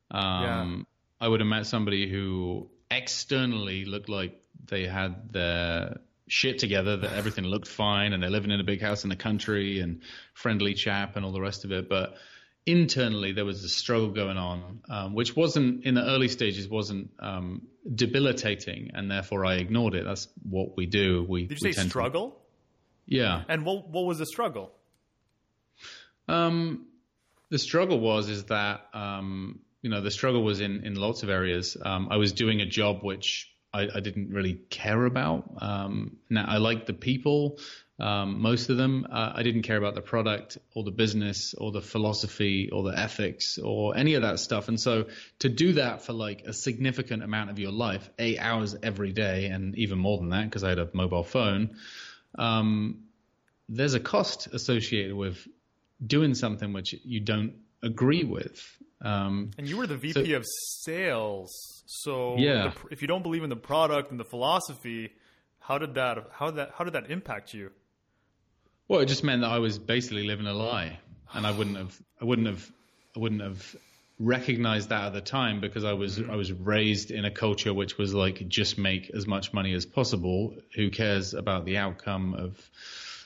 [0.09, 0.87] um,
[1.21, 7.13] I would have met somebody who externally looked like they had their shit together, that
[7.13, 10.01] everything looked fine, and they're living in a big house in the country and
[10.33, 11.87] friendly chap and all the rest of it.
[11.87, 12.15] But
[12.65, 17.11] internally there was a struggle going on, um, which wasn't in the early stages wasn't
[17.19, 20.05] um, debilitating, and therefore I ignored it.
[20.05, 21.25] That's what we do.
[21.27, 22.31] We did you we say struggle?
[22.31, 22.35] To,
[23.15, 23.43] yeah.
[23.47, 24.71] And what what was the struggle?
[26.27, 26.85] Um,
[27.49, 31.29] the struggle was is that um, you know the struggle was in in lots of
[31.29, 31.75] areas.
[31.81, 35.49] Um, I was doing a job which I, I didn't really care about.
[35.59, 37.59] Um, now I liked the people.
[37.99, 41.71] Um, most of them, uh, I didn't care about the product or the business or
[41.71, 44.67] the philosophy or the ethics or any of that stuff.
[44.67, 45.05] And so
[45.39, 49.45] to do that for like a significant amount of your life, eight hours every day,
[49.45, 51.77] and even more than that, because I had a mobile phone,
[52.35, 53.03] um,
[53.69, 55.47] there's a cost associated with
[56.05, 57.53] doing something which you don't
[57.83, 58.59] agree with.
[59.01, 60.45] Um, and you were the VP so, of
[60.81, 62.69] sales, so yeah.
[62.69, 65.11] The, if you don't believe in the product and the philosophy,
[65.59, 67.71] how did that how did that how did that impact you?
[68.87, 70.99] Well, it just meant that I was basically living a lie,
[71.33, 72.71] and I wouldn't have, I wouldn't have,
[73.15, 73.75] I wouldn't have
[74.19, 76.19] recognized that at the time because I was.
[76.19, 79.85] I was raised in a culture which was like just make as much money as
[79.85, 80.55] possible.
[80.75, 82.69] Who cares about the outcome of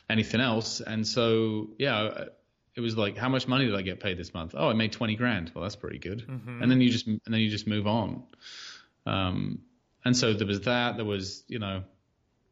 [0.10, 0.80] anything else?
[0.80, 2.26] And so, yeah,
[2.76, 4.56] it was like, how much money did I get paid this month?
[4.58, 5.52] Oh, I made twenty grand.
[5.54, 6.26] Well, that's pretty good.
[6.26, 6.62] Mm-hmm.
[6.62, 8.24] And then you just, and then you just move on.
[9.06, 9.60] Um,
[10.06, 10.96] and so there was that.
[10.96, 11.84] There was, you know,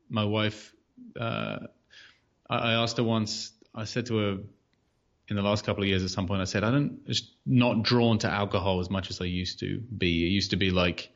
[0.09, 0.73] my wife.
[1.19, 1.59] Uh,
[2.49, 3.51] I asked her once.
[3.73, 4.37] I said to her
[5.27, 6.41] in the last couple of years at some point.
[6.41, 9.79] I said I don't just not drawn to alcohol as much as I used to
[9.79, 10.25] be.
[10.25, 11.11] It used to be like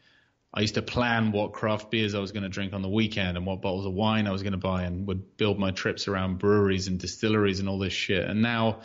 [0.53, 3.37] I used to plan what craft beers I was going to drink on the weekend
[3.37, 6.07] and what bottles of wine I was going to buy and would build my trips
[6.07, 8.27] around breweries and distilleries and all this shit.
[8.27, 8.79] And now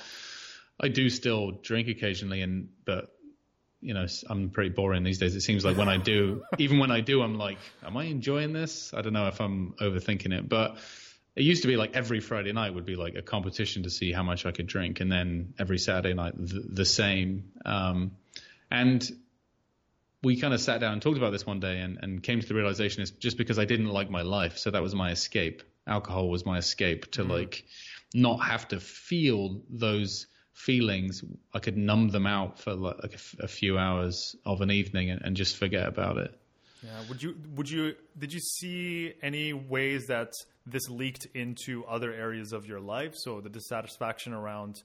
[0.78, 3.10] I do still drink occasionally and but
[3.80, 5.36] you know, I'm pretty boring these days.
[5.36, 8.54] It seems like when I do, even when I do, I'm like, am I enjoying
[8.54, 8.94] this?
[8.94, 10.78] I don't know if I'm overthinking it, but
[11.36, 14.12] it used to be like every Friday night would be like a competition to see
[14.12, 17.52] how much I could drink, and then every Saturday night the, the same.
[17.64, 18.12] Um,
[18.70, 19.08] and
[20.22, 22.46] we kind of sat down and talked about this one day, and, and came to
[22.46, 25.62] the realization it's just because I didn't like my life, so that was my escape.
[25.86, 27.64] Alcohol was my escape to mm like
[28.14, 31.24] not have to feel those feelings.
[31.52, 35.10] I could numb them out for like a, f- a few hours of an evening
[35.10, 36.40] and, and just forget about it.
[36.84, 37.08] Yeah.
[37.08, 37.34] Would you?
[37.54, 37.94] Would you?
[38.18, 40.32] Did you see any ways that
[40.66, 43.14] this leaked into other areas of your life?
[43.16, 44.82] So the dissatisfaction around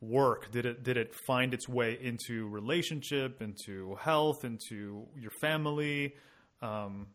[0.00, 6.14] work did it did it find its way into relationship, into health, into your family?
[6.60, 7.06] Um,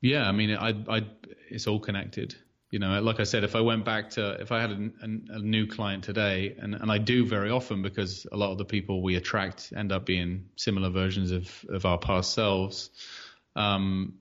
[0.00, 1.06] yeah, I mean, I, I,
[1.50, 2.34] it's all connected.
[2.70, 5.36] You know, like I said, if I went back to, if I had a, a,
[5.36, 8.64] a, new client today, and, and I do very often because a lot of the
[8.64, 12.90] people we attract end up being similar versions of, of our past selves.
[13.58, 14.14] Um,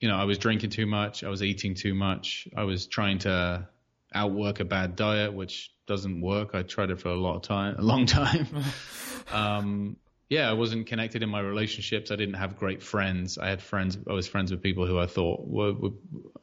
[0.00, 3.18] you know, I was drinking too much, I was eating too much, I was trying
[3.20, 3.68] to
[4.12, 6.50] outwork a bad diet, which doesn't work.
[6.54, 8.48] I tried it for a lot of time, a long time.
[9.32, 9.96] um,
[10.28, 12.10] yeah, I wasn't connected in my relationships.
[12.10, 13.38] I didn't have great friends.
[13.38, 13.98] I had friends.
[14.08, 15.90] I was friends with people who I thought were, were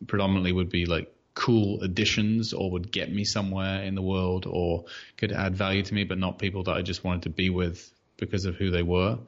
[0.05, 4.85] predominantly would be like cool additions or would get me somewhere in the world or
[5.17, 7.91] could add value to me, but not people that I just wanted to be with
[8.17, 9.19] because of who they were.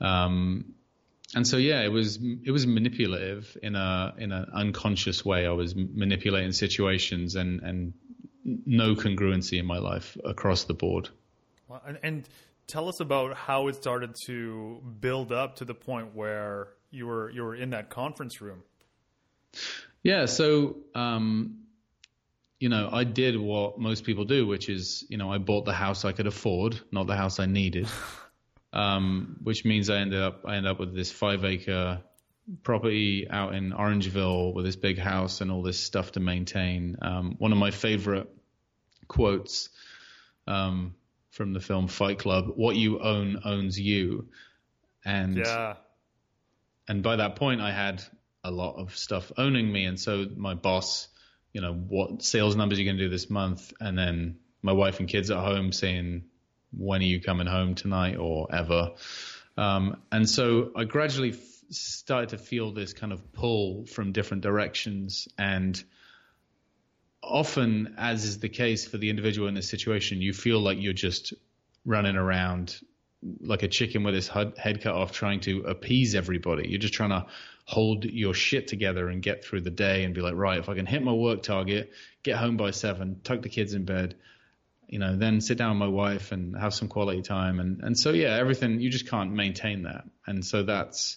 [0.00, 0.74] Um,
[1.34, 5.46] and so yeah, it was it was manipulative in a in an unconscious way.
[5.46, 7.92] I was manipulating situations and and
[8.44, 11.08] no congruency in my life across the board.
[11.68, 12.28] Well, and, and
[12.66, 17.30] tell us about how it started to build up to the point where you were
[17.30, 18.62] you were in that conference room.
[20.02, 21.62] Yeah, so um,
[22.62, 25.72] you know, I did what most people do, which is, you know, I bought the
[25.72, 27.88] house I could afford, not the house I needed.
[28.72, 32.02] um, which means I ended up I ended up with this five acre
[32.62, 36.96] property out in Orangeville with this big house and all this stuff to maintain.
[37.02, 38.28] Um, one of my favorite
[39.08, 39.68] quotes
[40.46, 40.94] um,
[41.30, 44.28] from the film Fight Club: "What you own owns you,"
[45.04, 45.74] and yeah.
[46.88, 48.02] and by that point I had
[48.44, 51.08] a lot of stuff owning me, and so my boss,
[51.52, 54.72] you know, what sales numbers are you going to do this month, and then my
[54.72, 56.24] wife and kids at home saying
[56.76, 58.92] when are you coming home tonight or ever.
[59.56, 61.38] Um, and so I gradually f-
[61.70, 65.28] started to feel this kind of pull from different directions.
[65.38, 65.82] And
[67.22, 70.92] often, as is the case for the individual in this situation, you feel like you're
[70.92, 71.34] just
[71.84, 72.80] running around
[73.40, 76.68] like a chicken with his head cut off trying to appease everybody.
[76.68, 77.26] You're just trying to
[77.64, 80.74] hold your shit together and get through the day and be like, right, if I
[80.74, 81.92] can hit my work target,
[82.22, 84.16] get home by seven, tuck the kids in bed,
[84.92, 87.60] you know, then sit down with my wife and have some quality time.
[87.60, 90.04] And, and so, yeah, everything, you just can't maintain that.
[90.26, 91.16] And so that's,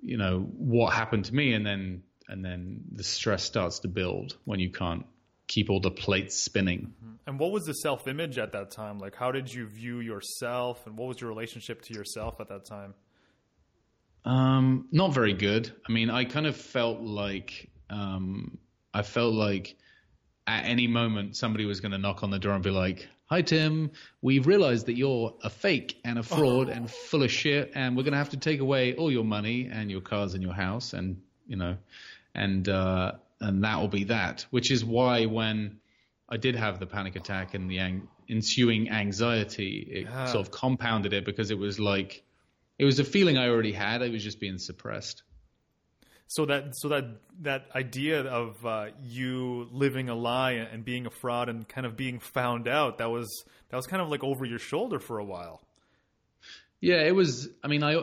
[0.00, 1.52] you know, what happened to me.
[1.52, 5.04] And then, and then the stress starts to build when you can't
[5.48, 6.94] keep all the plates spinning.
[7.26, 9.00] And what was the self image at that time?
[9.00, 12.66] Like, how did you view yourself, and what was your relationship to yourself at that
[12.66, 12.94] time?
[14.24, 15.72] Um, not very good.
[15.88, 18.58] I mean, I kind of felt like um,
[18.94, 19.76] I felt like
[20.46, 23.42] at any moment somebody was going to knock on the door and be like, "Hi,
[23.42, 23.90] Tim.
[24.22, 28.04] We've realized that you're a fake and a fraud and full of shit, and we're
[28.04, 30.92] going to have to take away all your money and your cars and your house,
[30.92, 31.76] and you know,
[32.34, 35.78] and uh, and that will be that." Which is why when
[36.28, 40.26] I did have the panic attack and the ang- ensuing anxiety, it Yeah.
[40.26, 42.22] sort of compounded it because it was like
[42.78, 44.02] it was a feeling I already had.
[44.02, 45.22] It was just being suppressed.
[46.28, 47.04] So that so that
[47.42, 51.96] that idea of uh, you living a lie and being a fraud and kind of
[51.96, 55.24] being found out that was that was kind of like over your shoulder for a
[55.24, 55.62] while.
[56.80, 57.48] Yeah, it was.
[57.62, 58.02] I mean, I,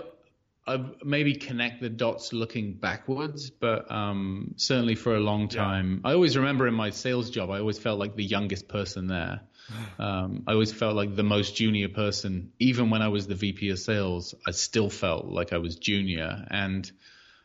[0.66, 6.14] I maybe connect the dots looking backwards, but um, certainly for a long time, I
[6.14, 9.42] always remember in my sales job, I always felt like the youngest person there.
[9.98, 13.70] Um, I always felt like the most junior person, even when I was the VP
[13.70, 14.36] of sales.
[14.46, 16.92] I still felt like I was junior, and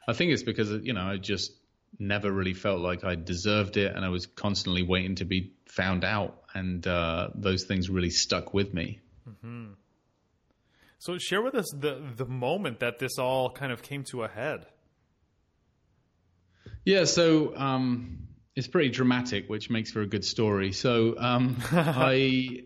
[0.09, 1.53] I think it's because you know I just
[1.99, 6.03] never really felt like I deserved it, and I was constantly waiting to be found
[6.03, 9.01] out, and uh, those things really stuck with me.
[10.99, 14.29] So share with us the the moment that this all kind of came to a
[14.29, 14.67] head.
[16.85, 20.73] Yeah, so um, it's pretty dramatic, which makes for a good story.
[20.73, 22.65] So um, I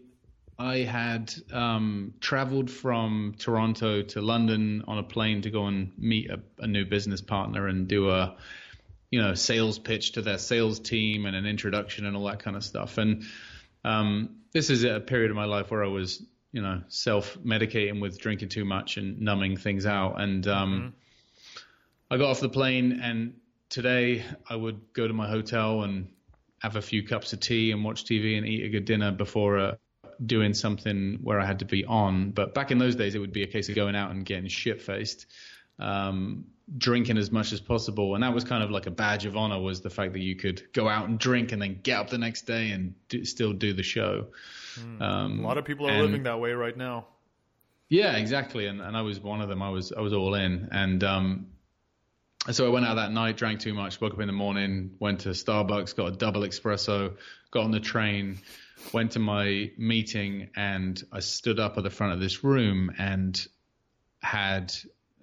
[0.59, 6.30] I had um, traveled from Toronto to London on a plane to go and meet
[6.30, 8.36] a, a new business partner and do a
[9.11, 12.57] you know sales pitch to their sales team and an introduction and all that kind
[12.57, 12.98] of stuff.
[12.98, 13.24] And
[13.84, 16.22] um, this is a period of my life where I was
[16.53, 20.46] you know self medicating with drinking too much and numbing things out and.
[20.46, 20.94] Um,
[22.12, 23.40] I got off the plane and
[23.70, 26.09] today I would go to my hotel and
[26.59, 29.59] have a few cups of tea and watch TV and eat a good dinner before
[29.59, 29.74] uh,
[30.25, 32.31] doing something where I had to be on.
[32.31, 34.49] But back in those days, it would be a case of going out and getting
[34.49, 35.27] shit faced,
[35.79, 36.45] um,
[36.79, 38.14] drinking as much as possible.
[38.14, 40.37] And that was kind of like a badge of honor was the fact that you
[40.37, 43.53] could go out and drink and then get up the next day and do, still
[43.53, 44.27] do the show.
[45.01, 47.07] Um, A lot of people are and- living that way right now.
[47.89, 48.66] yeah, exactly.
[48.66, 49.61] And and I was one of them.
[49.62, 50.68] I was I was all in.
[50.73, 51.47] And um
[52.47, 54.93] and so I went out that night, drank too much, woke up in the morning,
[54.99, 57.16] went to Starbucks, got a double espresso,
[57.51, 58.39] got on the train,
[58.93, 63.47] went to my meeting, and I stood up at the front of this room and
[64.20, 64.73] had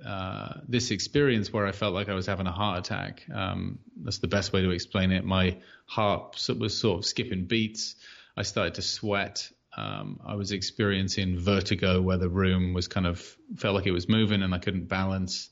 [0.06, 3.26] uh, this experience where I felt like I was having a heart attack.
[3.34, 5.26] Um, that's the best way to explain it.
[5.26, 7.96] My heart was sort of skipping beats.
[8.38, 9.50] I started to sweat.
[9.76, 13.20] Um, I was experiencing vertigo where the room was kind of
[13.58, 15.50] felt like it was moving and I couldn't balance.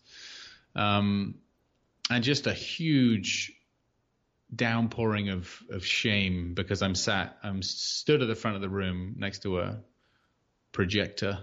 [0.76, 1.36] Um,
[2.10, 3.54] and just a huge
[4.54, 9.16] downpouring of, of shame because I'm sat, I'm stood at the front of the room
[9.18, 9.80] next to a
[10.72, 11.40] projector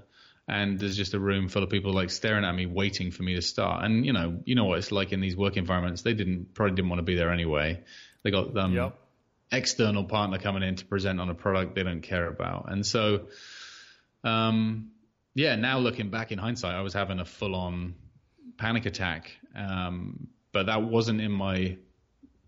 [0.46, 3.34] and there's just a room full of people like staring at me waiting for me
[3.34, 3.84] to start.
[3.84, 6.02] And you know, you know what it's like in these work environments.
[6.02, 7.82] They didn't, probably didn't want to be there anyway.
[8.22, 8.98] They got um, Yep.
[9.50, 12.70] external partner coming in to present on a product they don't care about.
[12.70, 13.28] And so,
[14.22, 14.90] um,
[15.34, 17.94] yeah, now looking back in hindsight, I was having a full on
[18.58, 19.32] panic attack.
[19.56, 21.78] Um, but that wasn't in my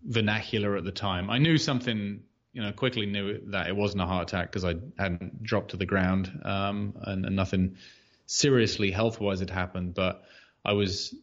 [0.03, 1.29] vernacular at the time.
[1.29, 2.21] I knew something,
[2.53, 5.77] you know, quickly knew that it wasn't a heart attack because I hadn't dropped to
[5.77, 7.77] the ground um, and, and nothing
[8.25, 9.93] seriously health wise had happened.
[9.93, 10.23] But
[10.63, 11.15] I was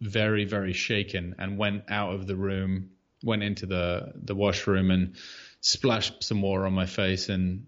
[0.00, 2.90] very, very shaken and went out of the room,
[3.22, 5.14] went into the, the washroom and
[5.60, 7.28] splashed some water on my face.
[7.28, 7.66] And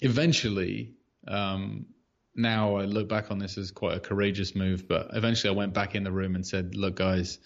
[0.00, 0.94] eventually,
[1.28, 1.86] um,
[2.34, 5.74] now I look back on this as quite a courageous move, but eventually I went
[5.74, 7.38] back in the room and said, look, guys,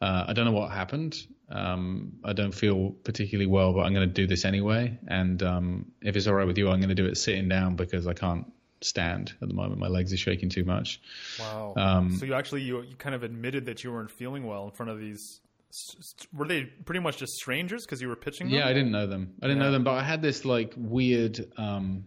[0.00, 1.18] uh, I don't know what happened.
[1.50, 4.98] Um, I don't feel particularly well, but I'm going to do this anyway.
[5.08, 7.76] And um, if it's all right with you, I'm going to do it sitting down
[7.76, 8.50] because I can't
[8.82, 9.78] stand at the moment.
[9.80, 11.00] My legs are shaking too much.
[11.38, 11.74] Wow.
[11.76, 14.70] Um, so you actually you, you kind of admitted that you weren't feeling well in
[14.70, 15.40] front of these.
[16.32, 18.56] Were they pretty much just strangers because you were pitching them?
[18.56, 19.34] Yeah, I didn't know them.
[19.42, 19.66] I didn't Yeah.
[19.66, 21.44] know them, but I had this like weird.
[21.56, 22.04] Um,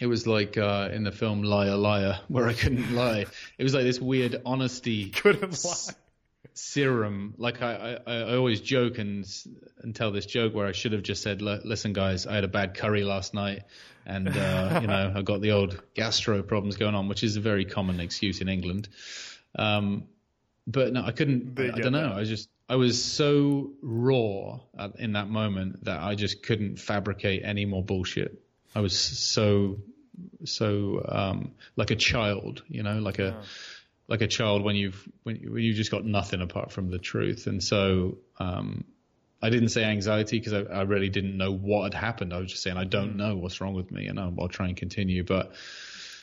[0.00, 3.26] it was like uh, in the film Liar Liar, where I couldn't lie.
[3.58, 5.94] It was like this weird honesty Couldn't lie.
[6.58, 7.34] Serum.
[7.38, 9.26] Like I, I, I always joke and
[9.80, 12.48] and tell this joke where I should have just said, "Listen, guys, I had a
[12.48, 13.62] bad curry last night,
[14.04, 17.40] and uh, you know I got the old gastro problems going on, which is a
[17.40, 18.88] very common excuse in England."
[19.56, 20.04] Um,
[20.66, 21.54] but no, I couldn't.
[21.54, 22.10] They I don't know.
[22.10, 22.18] that.
[22.18, 27.42] I just I was so raw at, in that moment that I just couldn't fabricate
[27.44, 28.42] any more bullshit.
[28.74, 29.78] I was so
[30.44, 33.42] so um, like a child, you know, like a
[34.08, 36.98] like a child when you've when, you- when you just got nothing apart from the
[36.98, 37.46] truth.
[37.46, 38.84] And so um,
[39.42, 42.32] I didn't say anxiety because I, I, really didn't know what had happened.
[42.32, 44.66] I was just saying I don't know what's wrong with me, and I'll, I'll try
[44.66, 45.24] and continue.
[45.24, 45.52] But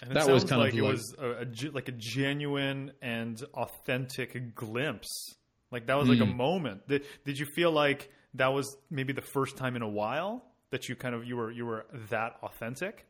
[0.10, 4.56] that was kind like of like, it was a, a, like a genuine and authentic
[4.56, 5.36] glimpse.
[5.72, 6.24] Like that was like mm.
[6.24, 6.38] a hmm.
[6.38, 6.88] moment.
[6.88, 10.90] Did, did you feel like that was maybe the first time in a while that
[10.90, 13.06] you kind of you were you were that authentic?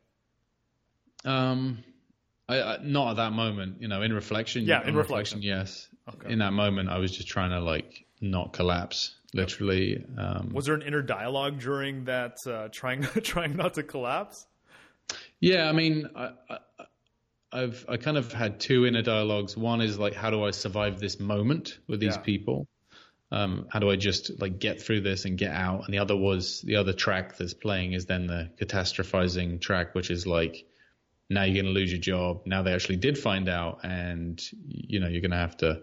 [1.24, 1.82] Um,
[2.48, 3.80] I, I, not at that moment.
[3.80, 4.64] You know, in reflection.
[4.64, 5.38] Yeah, in, in reflection.
[5.38, 5.42] reflection.
[5.42, 5.88] Yes.
[6.08, 6.32] Okay.
[6.32, 9.14] In that moment, I was just trying to like not collapse.
[9.34, 10.04] Literally.
[10.16, 14.46] Um, was there an inner dialogue during that uh, trying trying not to collapse?
[15.40, 16.30] Yeah, I mean, I,
[17.52, 19.56] I, have I kind of had two inner dialogues.
[19.56, 22.22] One is like, how do I survive this moment with these yeah.
[22.22, 22.66] people?
[23.30, 25.84] Um, how do I just like get through this and get out?
[25.84, 30.10] And the other was the other track that's playing is then the catastrophizing track, which
[30.10, 30.64] is like,
[31.28, 32.42] now you're going to lose your job.
[32.46, 35.82] Now they actually did find out, and you know you're going to have to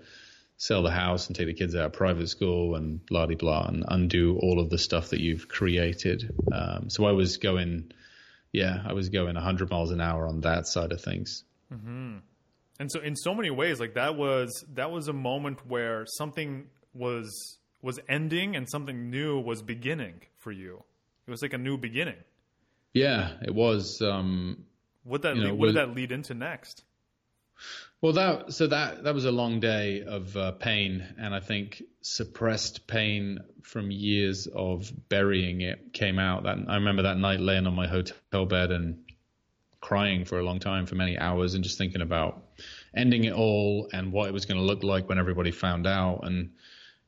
[0.57, 3.65] sell the house and take the kids out of private school and blah blah blah
[3.65, 6.33] and undo all of the stuff that you've created.
[6.51, 7.91] Um, so I was going,
[8.51, 11.43] yeah, I was going 100 miles an hour on that side of things.
[11.73, 12.17] Mm-hmm.
[12.79, 16.67] And so in so many ways, like that was that was a moment where something
[16.93, 20.83] was was ending and something new was beginning for you.
[21.27, 22.17] It was like a new beginning.
[22.93, 24.01] Yeah, it was.
[24.01, 24.65] Um,
[25.04, 26.84] what that you know, what did that lead into next?
[28.01, 31.84] Well, that so that that was a long day of uh, pain, and I think
[32.01, 36.43] suppressed pain from years of burying it came out.
[36.43, 39.04] That I remember that night laying on my hotel bed and
[39.80, 42.43] crying for a long time, for many hours, and just thinking about
[42.95, 46.22] ending it all and what it was going to look like when everybody found out.
[46.24, 46.51] And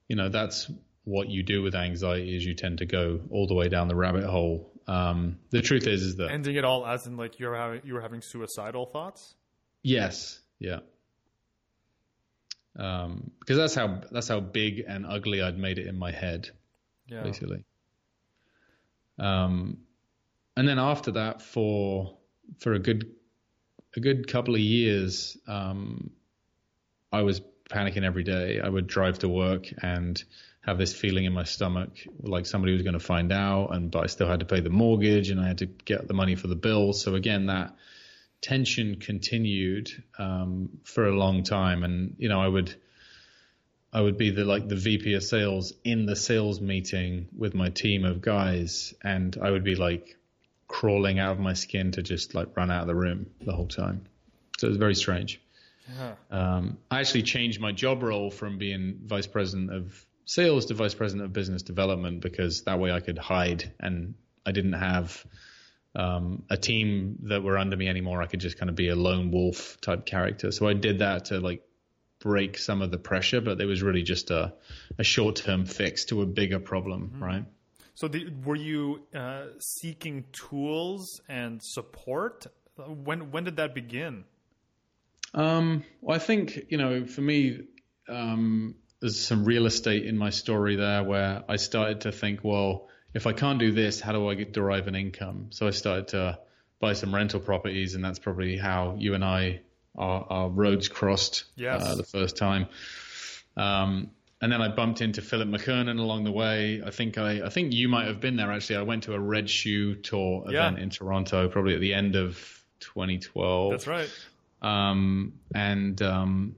[0.08, 0.72] you know, that's
[1.04, 3.96] what you do with anxiety is you tend to go all the way down the
[3.96, 7.56] rabbit hole um, the truth is, is that ending it all as in like you're
[7.56, 9.36] having you were having suicidal thoughts.
[9.82, 10.40] Yes.
[10.60, 10.80] Yeah.
[12.78, 16.50] Um, because that's how that's how big and ugly I'd made it in my head,
[17.08, 17.24] yeah.
[17.24, 17.64] basically.
[19.18, 19.78] Um,
[20.58, 22.18] and then after that, for
[22.60, 23.12] for a good
[23.96, 26.12] a good couple of years, um,
[27.12, 28.60] I was panicking every day.
[28.60, 30.22] I would drive to work and
[30.66, 31.92] have this feeling in my stomach
[32.22, 34.70] like somebody was going to find out and but I still had to pay the
[34.70, 36.94] mortgage and I had to get the money for the bill.
[36.94, 37.76] So again that
[38.42, 41.84] tension continued um, for a long time.
[41.84, 42.76] And you know I would
[43.94, 47.70] I would be the like the VP of sales in the sales meeting with my
[47.70, 50.18] team of guys and I would be like
[50.68, 53.68] crawling out of my skin to just like run out of the room the whole
[53.68, 54.06] time.
[54.58, 55.40] So it was very strange.
[55.96, 56.16] Yeah.
[56.32, 60.94] um, I actually changed my job role from being vice president of sales to vice
[60.94, 64.16] president of business development because that way I could hide and
[64.46, 65.26] I didn't have
[65.96, 68.22] um, a team that were under me anymore.
[68.22, 70.52] I could just kind of be a lone wolf type character.
[70.52, 71.64] So I did that to like
[72.20, 74.54] break some of the pressure, but it was really just a,
[74.98, 77.24] a short term fix to a bigger problem, mm-hmm.
[77.24, 77.46] right?
[77.94, 82.46] So the, were you uh, seeking tools and support?
[82.78, 84.26] When when did that begin?
[85.34, 87.62] Um, well, I think you know, for me,
[88.10, 88.76] um,
[89.06, 93.28] there's some real estate in my story there where I started to think, well, if
[93.28, 95.50] I can't do this, how do I get, derive an income?
[95.52, 96.40] So I started to
[96.80, 99.62] buy some rental properties, and that's probably how you and I
[99.96, 101.84] our, our roads crossed yes.
[101.84, 102.66] uh, the first time.
[103.56, 104.10] Um,
[104.42, 106.82] and then I bumped into Philip McKernan along the way.
[106.84, 108.78] I think I, I think you might have been there actually.
[108.78, 110.84] I went to a Red Shoe Tour event yeah.
[110.84, 112.34] in Toronto, probably at the end of
[112.80, 113.72] 2012.
[113.72, 114.10] That's right.
[114.64, 116.56] Um, and um,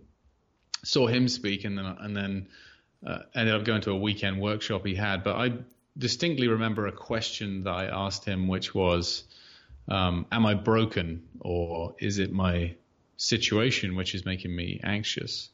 [0.83, 2.47] saw him speak, and then and then
[3.05, 5.23] uh, ended up going to a weekend workshop he had.
[5.23, 5.53] But I
[5.97, 9.23] distinctly remember a question that I asked him, which was,
[9.87, 12.75] um, "Am I broken, or is it my
[13.17, 15.49] situation which is making me anxious?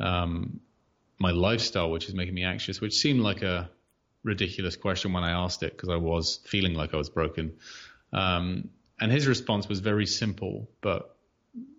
[0.00, 0.60] Um,
[1.18, 3.70] my lifestyle which is making me anxious?" Which seemed like a
[4.22, 7.54] ridiculous question when I asked it because I was feeling like I was broken.
[8.12, 11.16] Um, and his response was very simple, but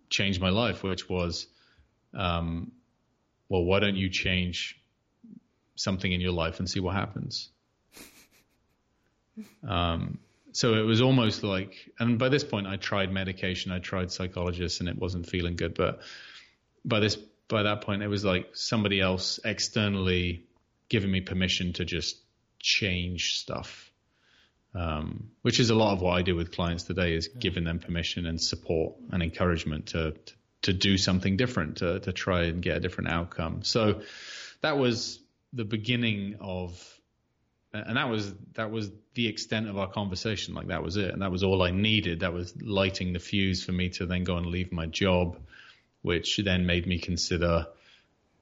[0.09, 1.47] changed my life, which was,
[2.18, 2.72] um,
[3.47, 4.80] well, why don't you change
[5.76, 7.49] something in your life and see what happens?
[9.68, 10.18] Um,
[10.51, 14.80] so it was almost like, and by this point, I tried medication, I tried psychologists,
[14.80, 15.76] and it wasn't feeling good.
[15.76, 15.99] But
[16.84, 17.15] by this,
[17.47, 20.47] by that point, it was like somebody else externally
[20.89, 22.18] giving me permission to just
[22.59, 23.91] change stuff,
[24.74, 27.13] um, which is a lot of what I do with clients today.
[27.13, 27.39] Is yeah.
[27.39, 30.34] giving them permission and support and encouragement to, to
[30.68, 33.63] to do something different to to try and get a different outcome.
[33.63, 34.01] So
[34.61, 35.20] that was
[35.53, 36.72] the beginning of
[37.74, 41.22] and that was that was the extent of our conversation like that was it and
[41.22, 44.36] that was all I needed that was lighting the fuse for me to then go
[44.36, 45.39] and leave my job
[46.01, 47.68] which then made me consider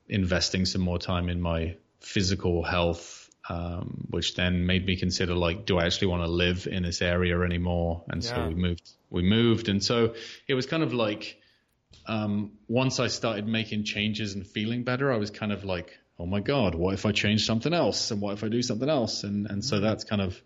[0.07, 5.65] investing some more time in my physical health um, which then made me consider like,
[5.65, 8.03] do I actually want to live in this area anymore?
[8.07, 8.35] And yeah.
[8.35, 8.89] so we moved.
[9.09, 10.15] We moved, and so
[10.47, 11.39] it was kind of like
[12.07, 16.25] um, once I started making changes and feeling better, I was kind of like, oh
[16.25, 18.11] my god, what if I change something else?
[18.11, 19.23] And what if I do something else?
[19.23, 19.85] And and so mm-hmm.
[19.85, 20.41] that's kind of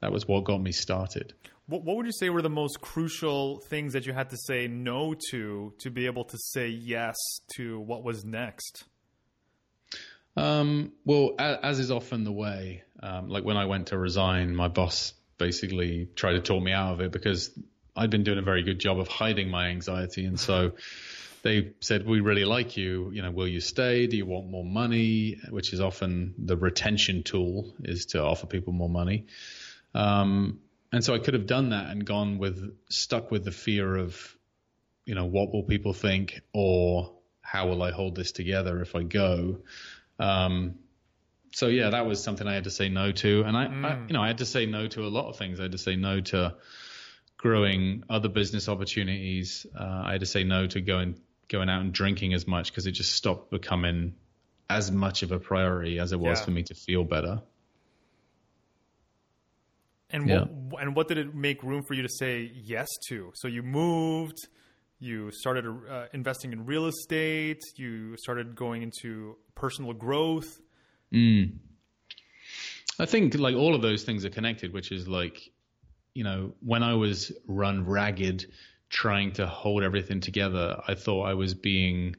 [0.00, 1.32] that was what got me started.
[1.66, 4.66] What, what would you say were the most crucial things that you had to say
[4.68, 7.16] no to to be able to say yes
[7.56, 8.84] to what was next?
[10.36, 14.54] Um, well, as, as, is often the way, um, like when I went to resign,
[14.54, 17.56] my boss basically tried to talk me out of it because
[17.96, 20.72] I'd been doing a very good job of hiding my anxiety, and so
[21.42, 23.10] they said, "We really like you.
[23.12, 24.06] You know, will you stay?
[24.06, 28.72] Do you want more money?" Which is often the retention tool is to offer people
[28.72, 29.26] more money.
[29.94, 30.60] Um,
[30.92, 34.36] and so I could have done that and gone with stuck with the fear of,
[35.04, 39.02] you know, what will people think or how will I hold this together if I
[39.02, 39.58] go.
[40.18, 40.76] Um,
[41.52, 43.84] so yeah, that was something I had to say no to, and I, mm.
[43.84, 45.60] I, you know, I had to say no to a lot of things.
[45.60, 46.54] I had to say no to
[47.44, 49.66] growing other business opportunities.
[49.78, 52.86] Uh, I had to say no to going going out and drinking as much because
[52.86, 54.14] it just stopped becoming
[54.70, 56.44] as much of a priority as it was yeah.
[56.46, 57.42] for me to feel better.
[60.08, 60.44] And yeah.
[60.44, 63.30] what, and what did it make room for you to say yes to?
[63.34, 64.38] So you moved,
[64.98, 70.48] you started uh, investing in real estate, you started going into personal growth.
[71.12, 71.58] Mm.
[72.98, 75.50] I think like all of those things are connected, which is like,
[76.14, 78.46] you know, when I was run ragged
[78.88, 82.16] trying to hold everything together, I thought I was being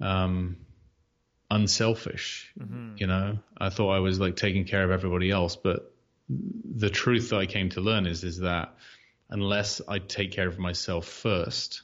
[0.00, 0.56] um,
[1.50, 2.50] unselfish.
[2.58, 2.94] Mm-hmm.
[2.96, 5.92] You know, I thought I was like taking care of everybody else, but
[6.28, 8.74] the truth that I came to learn is is that
[9.28, 11.82] unless I take care of myself first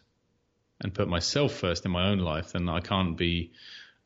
[0.81, 3.53] and put myself first in my own life, then I can't be.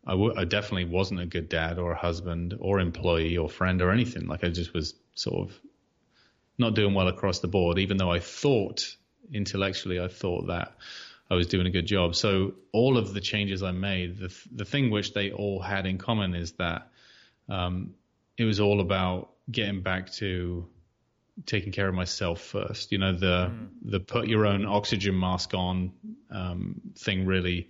[0.06, 3.80] I, w- I definitely wasn't a good dad or a husband or employee or friend
[3.80, 4.26] or anything.
[4.26, 5.60] Like I just was sort of
[6.58, 8.96] not doing well across the board, even though I thought
[9.32, 10.74] intellectually, I thought that
[11.30, 12.14] I was doing a good job.
[12.14, 15.98] So all of the changes I made, the the thing which they all had in
[15.98, 16.88] common is that
[17.48, 17.94] um,
[18.36, 20.66] it was all about getting back to
[21.46, 22.92] taking care of myself first.
[22.92, 23.68] You know, the mm.
[23.82, 25.92] the put your own oxygen mask on
[26.30, 27.68] um, thing really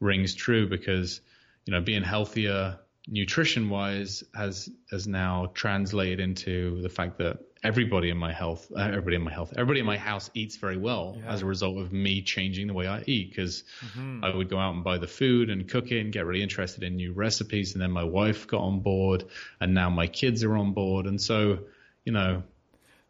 [0.00, 1.20] rings true because
[1.64, 8.10] you know being healthier nutrition wise has has now translated into the fact that everybody
[8.10, 11.16] in my health, uh, everybody in my health, everybody in my house eats very well
[11.18, 11.32] yeah.
[11.32, 13.30] as a result of me changing the way I eat.
[13.30, 14.24] Because mm-hmm.
[14.24, 16.82] I would go out and buy the food and cook it and get really interested
[16.82, 19.24] in new recipes, and then my wife got on board,
[19.60, 21.60] and now my kids are on board, and so
[22.04, 22.42] you know.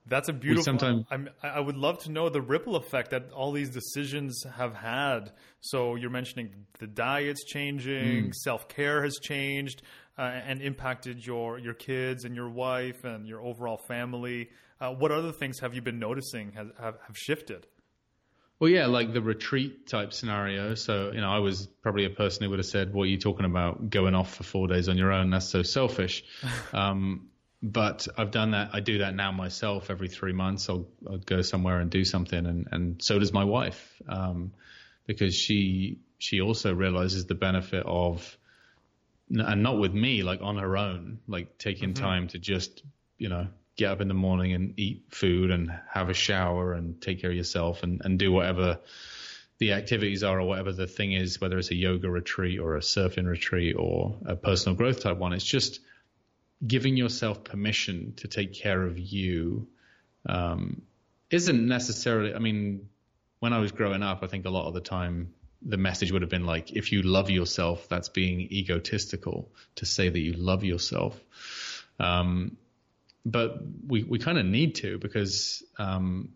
[0.04, 0.64] That's a beautiful.
[0.64, 4.74] Sometimes I'm, I would love to know the ripple effect that all these decisions have
[4.74, 5.30] had.
[5.60, 8.34] So you're mentioning the diet's changing, mm.
[8.34, 9.82] self care has changed
[10.18, 14.50] uh, and impacted your your kids and your wife and your overall family?
[14.80, 17.66] Uh, what other things have you been noticing have, have, have shifted?
[18.58, 20.74] Well, yeah, like the retreat type scenario.
[20.76, 23.18] So, you know, I was probably a person who would have said, "What are you
[23.18, 23.90] talking about?
[23.90, 25.30] Going off for four days on your own?
[25.30, 26.24] That's so selfish."
[26.72, 27.28] um,
[27.62, 28.70] but I've done that.
[28.72, 29.90] I do that now myself.
[29.90, 33.44] Every three months, I'll, I'll go somewhere and do something, and, and so does my
[33.44, 34.52] wife, um,
[35.06, 38.36] because she she also realizes the benefit of
[39.28, 42.04] and not with me, like on her own, like taking mm-hmm.
[42.04, 42.82] time to just,
[43.18, 47.00] you know, get up in the morning and eat food and have a shower and
[47.00, 48.78] take care of yourself and, and do whatever
[49.58, 52.80] the activities are or whatever the thing is, whether it's a yoga retreat or a
[52.80, 55.32] surfing retreat or a personal growth type one.
[55.32, 55.80] It's just
[56.66, 59.68] giving yourself permission to take care of you
[60.28, 60.82] um,
[61.30, 62.88] isn't necessarily, I mean,
[63.40, 65.32] when I was growing up, I think a lot of the time
[65.64, 70.08] the message would have been like, if you love yourself, that's being egotistical to say
[70.08, 71.18] that you love yourself.
[71.98, 72.56] Um,
[73.24, 76.30] but we, we kind of need to because um,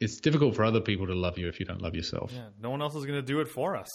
[0.00, 2.32] it's difficult for other people to love you if you don't love yourself.
[2.32, 3.88] Yeah, no one else is going to do it for us,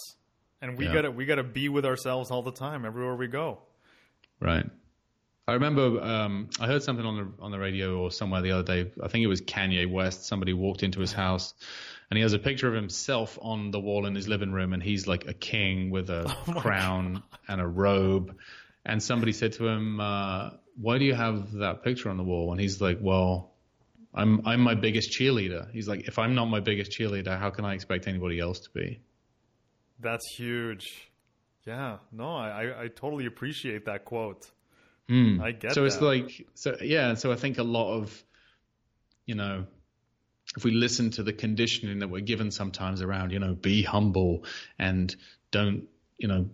[0.60, 0.92] and we yeah.
[0.92, 3.60] gotta we gotta be with ourselves all the time, everywhere we go.
[4.40, 4.68] Right.
[5.48, 8.62] I remember um, I heard something on the on the radio or somewhere the other
[8.62, 8.92] day.
[9.02, 10.24] I think it was Kanye West.
[10.24, 11.54] Somebody walked into his house
[12.12, 14.82] and he has a picture of himself on the wall in his living room, and
[14.82, 18.36] he's like a king with a oh crown and a robe.
[18.84, 22.52] And somebody said to him, uh, "Why do you have that picture on the wall?"
[22.52, 23.54] And he's like, "Well,
[24.12, 27.64] I'm I'm my biggest cheerleader." He's like, "If I'm not my biggest cheerleader, how can
[27.64, 29.00] I expect anybody else to be?"
[29.98, 31.10] That's huge.
[31.64, 34.50] Yeah, no, I I totally appreciate that quote.
[35.12, 35.42] Mm.
[35.42, 35.74] I get.
[35.74, 35.86] So that.
[35.86, 37.14] it's like, so yeah.
[37.14, 38.24] So I think a lot of,
[39.26, 39.66] you know,
[40.56, 44.44] if we listen to the conditioning that we're given sometimes around, you know, be humble
[44.78, 45.14] and
[45.50, 45.88] don't,
[46.18, 46.48] you know,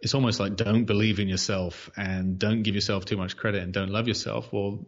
[0.00, 3.72] it's almost like don't believe in yourself and don't give yourself too much credit and
[3.72, 4.52] don't love yourself.
[4.52, 4.84] Well,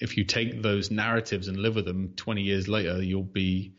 [0.00, 3.72] if you take those narratives and live with them 20 years later, you'll be,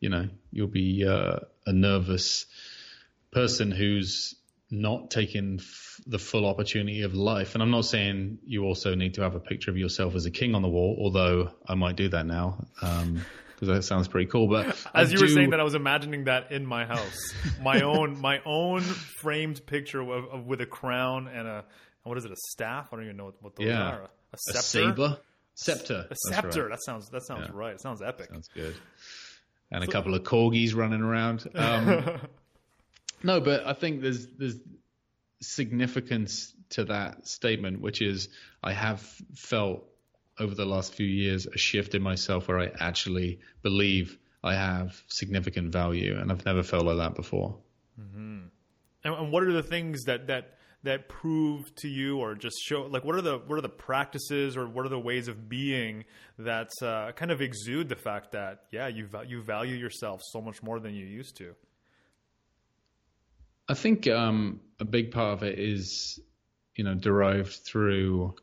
[0.00, 2.46] you know, you'll be uh, a nervous
[3.32, 4.34] person who's
[4.80, 7.54] not taking f- the full opportunity of life.
[7.54, 10.30] And I'm not saying you also need to have a picture of yourself as a
[10.30, 12.66] king on the wall, although I might do that now.
[12.82, 14.48] Um, because that sounds pretty cool.
[14.48, 17.32] But as I you do, were saying that, I was imagining that in my house,
[17.62, 21.64] my own my own framed picture of, of, with a crown and a
[22.02, 22.88] what is it, a staff?
[22.92, 23.80] I don't even know what, what those Yeah.
[23.88, 24.00] are.
[24.02, 24.04] A,
[24.34, 24.62] a scepter.
[24.62, 25.18] saber,
[25.54, 26.62] scepter, A scepter.
[26.62, 26.70] right.
[26.70, 27.52] That sounds that sounds Yeah.
[27.56, 27.74] right.
[27.74, 28.28] It sounds epic.
[28.30, 28.74] Sounds good.
[29.70, 31.46] And a couple of corgis running around.
[31.54, 32.20] Um,
[33.24, 34.58] no, but I think there's there's
[35.40, 38.28] significance to that statement, which is
[38.62, 39.00] I have
[39.34, 39.84] felt
[40.38, 45.02] over the last few years a shift in myself where I actually believe I have
[45.08, 47.56] significant value, and I've never felt like that before.
[49.04, 52.82] And, and what are the things that that that prove to you, or just show
[52.82, 56.04] like what are the what are the practices, or what are the ways of being
[56.38, 60.62] that uh, kind of exude the fact that yeah you you value yourself so much
[60.62, 61.54] more than you used to.
[63.68, 66.20] I think um, a big part of it is,
[66.74, 68.34] you know, derived through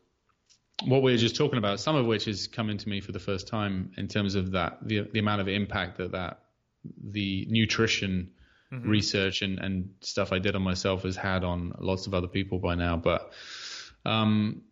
[0.84, 1.80] what we were just talking about.
[1.80, 4.78] Some of which is coming to me for the first time in terms of that
[4.82, 6.40] the the amount of impact that that
[7.02, 8.32] the nutrition
[8.80, 12.58] research and and stuff I did on myself has had on lots of other people
[12.58, 12.96] by now.
[12.96, 13.32] But
[14.04, 14.62] um,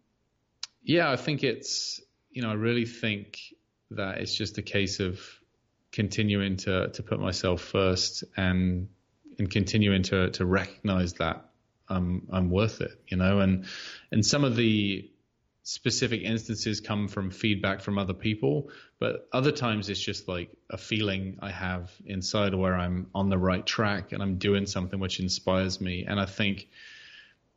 [0.82, 3.38] yeah, I think it's you know I really think
[3.90, 5.20] that it's just a case of
[5.92, 8.88] continuing to to put myself first and
[9.40, 11.46] and continuing to to recognize that
[11.88, 13.64] I'm I'm worth it, you know, and
[14.12, 15.10] and some of the
[15.62, 20.76] specific instances come from feedback from other people, but other times it's just like a
[20.76, 25.20] feeling I have inside where I'm on the right track and I'm doing something which
[25.20, 26.04] inspires me.
[26.06, 26.68] And I think,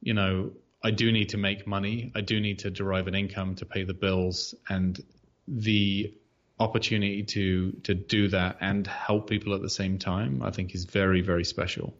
[0.01, 0.51] you know,
[0.83, 2.11] I do need to make money.
[2.15, 5.01] I do need to derive an income to pay the bills and
[5.47, 6.13] the
[6.59, 10.85] opportunity to to do that and help people at the same time, I think is
[10.85, 11.93] very, very special.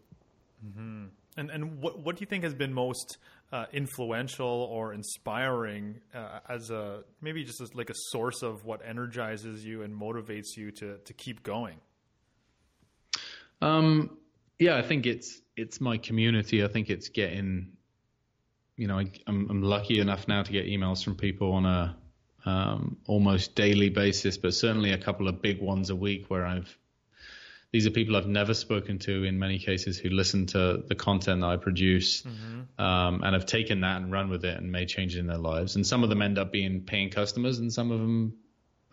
[1.36, 3.18] And and what what do you think has been most
[3.52, 8.80] uh, influential or inspiring uh, as a maybe just as like a source of what
[8.86, 11.80] energizes you and motivates you to to keep going?
[13.60, 14.16] Um,
[14.58, 16.62] yeah, I think it's it's my community.
[16.62, 17.72] I think it's getting,
[18.76, 21.96] you know, I, I'm I'm lucky enough now to get emails from people on a
[22.44, 26.76] um, almost daily basis, but certainly a couple of big ones a week where I've
[27.72, 31.40] these are people I've never spoken to in many cases who listen to the content
[31.40, 32.24] that I produce
[32.78, 35.74] um, and have taken that and run with it and made changes in their lives.
[35.74, 38.34] And some of them end up being paying customers, and some of them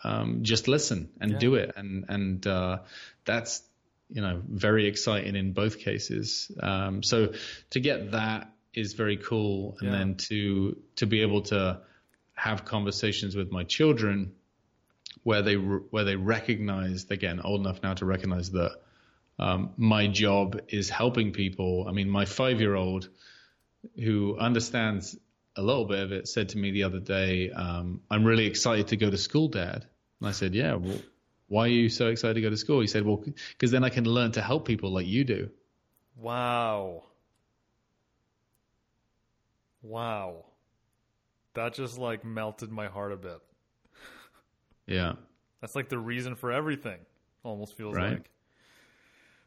[0.04, 1.38] um, just listen and Yeah.
[1.38, 1.74] do it.
[1.76, 2.80] And and uh,
[3.24, 3.62] that's
[4.10, 6.50] you know very exciting in both cases.
[6.60, 7.34] Um, so
[7.72, 9.98] to get that is very cool, and Yeah.
[10.00, 11.82] then to to be able to
[12.42, 14.34] have conversations with my children
[15.22, 18.72] where they re- where they recognize they're old enough now to recognize that
[19.38, 21.86] um, my job is helping people.
[21.88, 23.10] I mean, my five year old
[23.96, 25.16] who understands
[25.56, 28.88] a little bit of it said to me the other day, um, "I'm really excited
[28.88, 29.86] to go to school, Dad."
[30.20, 31.00] And I said, "Yeah, well,
[31.48, 33.90] why are you so excited to go to school?" He said, "Well, because then I
[33.90, 35.52] can learn to help people like you do."
[36.16, 37.04] Wow.
[39.84, 40.51] Wow.
[41.54, 43.40] That just like melted my heart a bit.
[44.88, 45.14] Yeah.
[45.60, 47.00] That's like the reason for everything.
[47.44, 48.14] Almost feels Right.
[48.14, 48.32] like.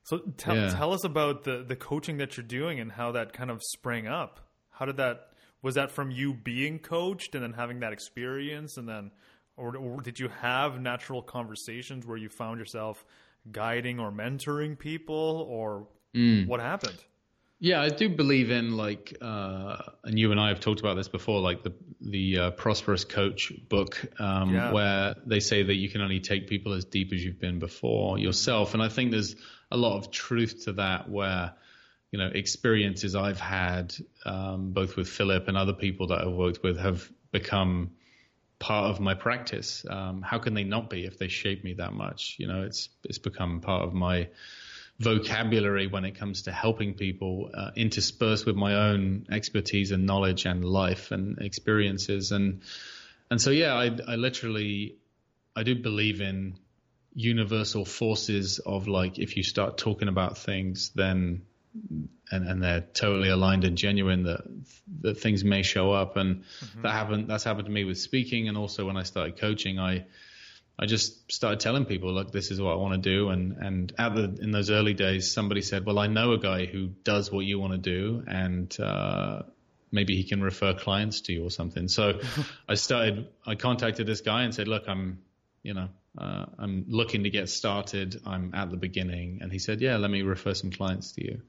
[0.04, 0.70] So tell Yeah.
[0.70, 4.06] tell us about the the coaching that you're doing and how that kind of sprang
[4.06, 4.40] up.
[4.70, 5.30] How did that
[5.62, 9.10] was that from you being coached and then having that experience and then
[9.56, 13.04] or, or did you have natural conversations where you found yourself
[13.52, 16.46] guiding or mentoring people or Mm.
[16.46, 17.02] what happened?
[17.64, 21.08] Yeah, I do believe in like, uh, and you and I have talked about this
[21.08, 24.70] before, like the the uh, Prosperous Coach book, um, Yeah.
[24.70, 28.18] where they say that you can only take people as deep as you've been before
[28.18, 29.34] yourself, and I think there's
[29.70, 31.08] a lot of truth to that.
[31.08, 31.54] Where
[32.10, 33.94] you know experiences I've had,
[34.26, 37.92] um, both with Philip and other people that I've worked with, have become
[38.58, 39.86] part of my practice.
[39.88, 42.36] Um, how can they not be if they shape me that much?
[42.38, 44.28] You know, it's it's become part of my
[44.98, 50.46] vocabulary when it comes to helping people uh, interspersed with my own expertise and knowledge
[50.46, 52.30] and life and experiences.
[52.32, 52.62] And
[53.30, 54.96] and so yeah I, I literally
[55.56, 56.58] I do believe in
[57.12, 61.42] universal forces of like if you start talking about things then
[62.30, 64.42] and and they're totally aligned and genuine that
[65.00, 66.16] that things may show up.
[66.16, 66.44] And
[66.82, 68.48] that happened that's happened to me with speaking.
[68.48, 70.06] And also when I started coaching I
[70.78, 73.28] I just started telling people, look, this is what I want to do.
[73.28, 76.66] And, and at the, in those early days, somebody said, well, I know a guy
[76.66, 78.24] who does what you want to do.
[78.26, 79.42] And, uh,
[79.92, 81.86] maybe he can refer clients to you or something.
[81.86, 82.20] So
[82.68, 85.20] I started, I contacted this guy and said, look, I'm,
[85.62, 88.20] you know, uh, I'm looking to get started.
[88.26, 89.38] I'm at the beginning.
[89.42, 91.42] And he said, yeah, let me refer some clients to you.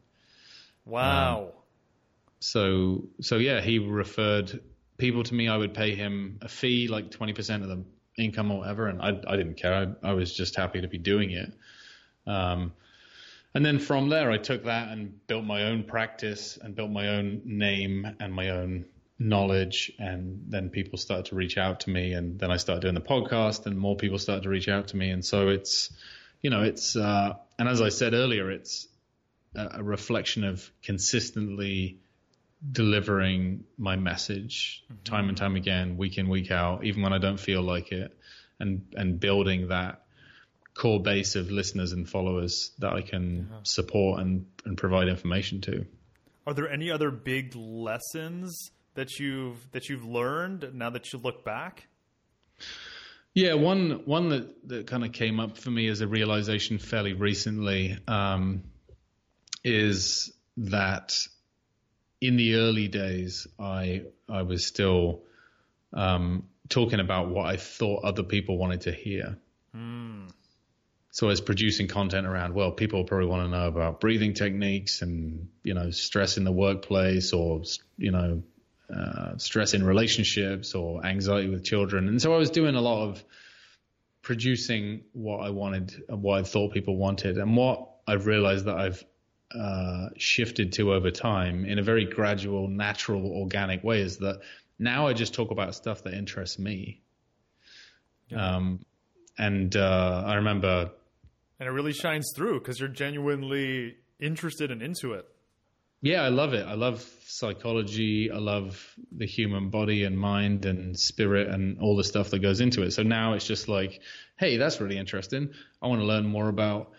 [0.86, 1.40] Wow.
[1.40, 1.48] Um,
[2.40, 4.62] so, so yeah, he referred
[4.98, 5.48] people to me.
[5.48, 7.84] I would pay him a fee, like 20% of the
[8.18, 9.95] income or whatever, and I, I didn't care.
[10.03, 11.53] I, I, was just happy to be doing it.
[12.26, 12.74] Um,
[13.53, 17.09] and then from there, I took that and built my own practice and built my
[17.09, 18.86] own name and my own
[19.18, 19.91] knowledge.
[19.97, 23.01] And then people started to reach out to me, and then I started doing the
[23.01, 25.09] podcast, and more people started to reach out to me.
[25.09, 25.91] And so it's,
[26.41, 28.88] you know, it's, uh, and as I said earlier, it's
[29.55, 31.99] a, a reflection of consistently
[32.72, 35.03] delivering my message mm-hmm.
[35.03, 38.16] time and time again, week in, week out, even when I don't feel like it,
[38.59, 40.05] and and building that
[40.76, 43.59] core base of listeners and followers that I can yeah.
[43.63, 45.86] support and, and provide information to.
[46.45, 51.43] Are there any other big lessons that you've that you've learned now that you look
[51.43, 51.88] back?
[53.34, 57.13] Yeah, one one that, that kind of came up for me as a realization fairly
[57.13, 58.63] recently um,
[59.63, 61.18] is that
[62.28, 65.24] in the early days, I I was still
[65.94, 69.38] um, talking about what I thought other people wanted to hear.
[69.76, 70.30] Mm.
[71.12, 75.02] So I was producing content around, well, people probably want to know about breathing techniques
[75.02, 77.64] and you know stress in the workplace or
[77.98, 78.44] you know
[78.94, 83.08] uh, stress in relationships or anxiety with children, and so I was doing a lot
[83.08, 83.24] of
[84.22, 89.04] producing what I wanted, what I thought people wanted, and what I've realized that I've
[89.56, 94.41] uh, shifted to over time in a very gradual, natural, organic way is that
[94.80, 97.01] now I just talk about stuff that interests me.
[98.30, 98.56] Yeah.
[98.56, 98.86] Um,
[99.38, 100.91] and uh, I remember.
[101.60, 105.26] And it really shines through because you're genuinely interested and into it.
[106.01, 106.66] Yeah, I love it.
[106.68, 108.30] I love psychology.
[108.32, 112.62] I love the human body and mind and spirit and all the stuff that goes
[112.62, 112.91] into it.
[112.91, 114.01] So now it's just like,
[114.38, 115.49] hey, that's really interesting.
[115.82, 116.91] I want to learn more about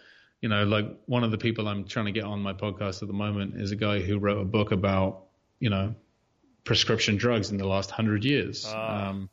[0.46, 3.08] you know, like one of the people I'm trying to get on my podcast at
[3.08, 5.24] the moment is a guy who wrote a book about,
[5.58, 5.96] you know,
[6.62, 8.64] prescription drugs in the last hundred years.
[8.64, 9.08] Ah.
[9.08, 9.28] Um,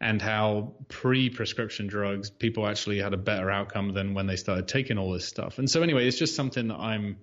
[0.00, 4.98] and how pre-prescription drugs people actually had a better outcome than when they started taking
[4.98, 5.60] all this stuff.
[5.60, 7.18] And so anyway, it's just something that I'm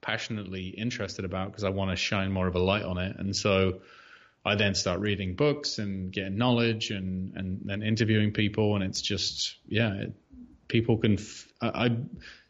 [0.00, 3.14] passionately interested about because I want to shine more of a light on it.
[3.16, 3.82] And so
[4.44, 9.00] I then start reading books and getting knowledge and and then interviewing people, and it's
[9.00, 10.14] just yeah, it,
[10.66, 11.12] people can.
[11.12, 11.96] F- I, I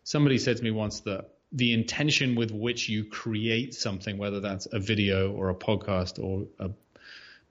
[0.05, 4.67] somebody said to me once that the intention with which you create something, whether that's
[4.73, 6.71] a video or a podcast or a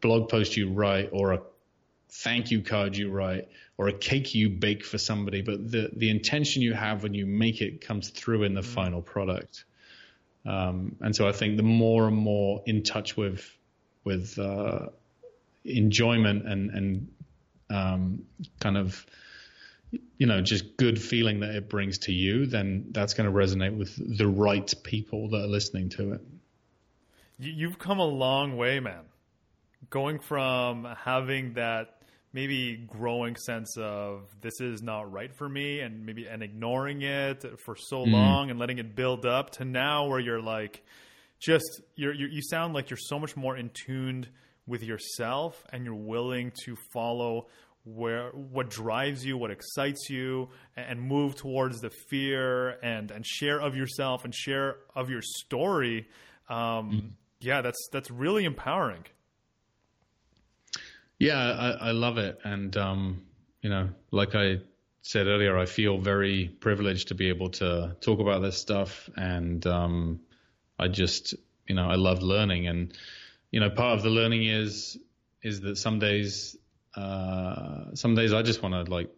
[0.02, 1.42] blog post you write or a
[2.10, 3.48] thank you card you write
[3.78, 7.26] or a cake you bake for somebody, but the, the intention you have when you
[7.26, 8.66] make it comes through in the mm.
[8.66, 9.64] final product.
[10.46, 13.58] Um, and so I think the more and more in touch with
[14.04, 14.88] with uh,
[15.64, 17.08] enjoyment and and
[17.70, 18.24] um,
[18.60, 19.06] kind of
[20.18, 23.78] you know, just good feeling that it brings to you, then that's going to resonate
[23.78, 26.22] with the right people that are listening to it.
[27.40, 29.04] You've come a long way, man.
[29.90, 32.02] Going from having that
[32.34, 37.44] maybe growing sense of this is not right for me and maybe and ignoring it
[37.60, 38.12] for so mm.
[38.12, 40.84] long and letting it build up to now where you're like
[41.40, 44.30] just you're, you're you sound like you're so much more in tuned
[44.66, 47.48] with yourself and you're willing to follow
[47.84, 53.60] where what drives you, what excites you, and move towards the fear and and share
[53.60, 56.08] of yourself and share of your story.
[56.50, 57.08] Um, mm-hmm.
[57.40, 59.06] Yeah, that's that's really empowering.
[61.18, 63.24] Yeah, I, I love it, and um,
[63.62, 64.60] you know, like I
[65.02, 69.66] said earlier, I feel very privileged to be able to talk about this stuff, and
[69.66, 70.22] um,
[70.80, 71.36] I just,
[71.68, 72.94] you know, I love learning, and
[73.52, 74.98] you know, part of the learning is
[75.44, 76.56] is that some days
[76.96, 79.10] uh, some days I just want to like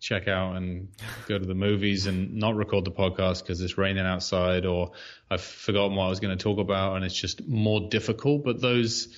[0.00, 0.88] check out and
[1.28, 4.92] go to the movies and not record the podcast because it's raining outside or
[5.30, 8.44] I've forgotten what I was going to talk about and it's just more difficult.
[8.44, 9.16] But those,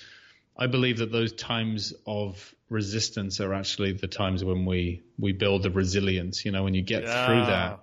[0.56, 5.64] I believe that those times of resistance are actually the times when we, we build
[5.64, 7.26] the resilience, you know, when you get yeah.
[7.26, 7.80] through that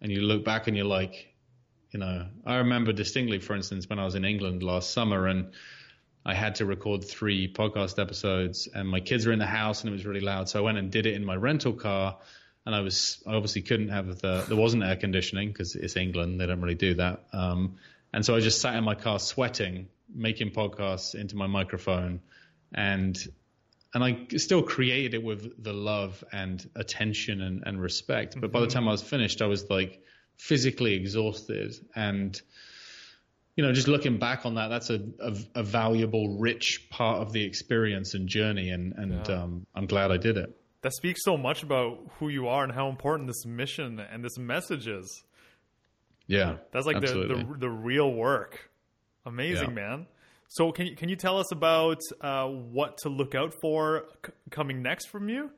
[0.00, 1.34] and you look back and you're like,
[1.90, 5.52] you know, I remember distinctly, for instance, when I was in England last summer and
[6.24, 9.90] I had to record three podcast episodes, and my kids were in the house, and
[9.90, 10.48] it was really loud.
[10.48, 12.18] So I went and did it in my rental car,
[12.66, 16.40] and I was I obviously couldn't have the there wasn't air conditioning because it's England,
[16.40, 17.24] they don't really do that.
[17.32, 17.76] Um,
[18.12, 22.20] and so I just sat in my car sweating, making podcasts into my microphone,
[22.74, 23.16] and
[23.94, 28.34] and I still created it with the love and attention and, and respect.
[28.34, 28.52] But mm-hmm.
[28.52, 30.02] by the time I was finished, I was like
[30.36, 32.40] physically exhausted and
[33.58, 37.32] you know, just looking back on that, that's a, a, a valuable, rich part of
[37.32, 39.34] the experience and journey, and and yeah.
[39.34, 40.56] um, I'm glad I did it.
[40.82, 44.38] That speaks so much about who you are and how important this mission and this
[44.38, 45.24] message is.
[46.28, 48.70] Yeah, that's like the, the, the real work.
[49.26, 49.74] Amazing, yeah.
[49.74, 50.06] man.
[50.46, 54.32] So can you can you tell us about uh, what to look out for c-
[54.52, 55.50] coming next from you?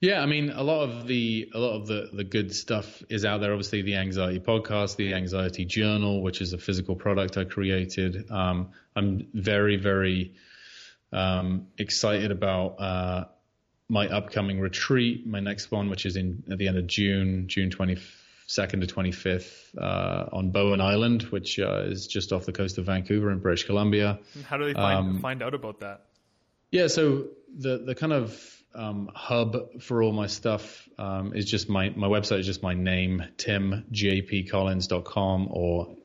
[0.00, 3.24] Yeah, I mean, a lot of the a lot of the the good stuff is
[3.24, 3.52] out there.
[3.52, 8.30] Obviously, the anxiety podcast, the anxiety journal, which is a physical product I created.
[8.30, 10.34] Um, I'm very very
[11.12, 13.24] um, excited about uh,
[13.88, 17.70] my upcoming retreat, my next one, which is in at the end of June, June
[17.70, 22.84] 22nd to 25th, uh, on Bowen Island, which uh, is just off the coast of
[22.84, 24.18] Vancouver in British Columbia.
[24.44, 26.02] How do they find um, find out about that?
[26.70, 31.68] Yeah, so the the kind of um, hub for all my stuff um, is just
[31.68, 35.96] my my website is just my name timjpcollins.com or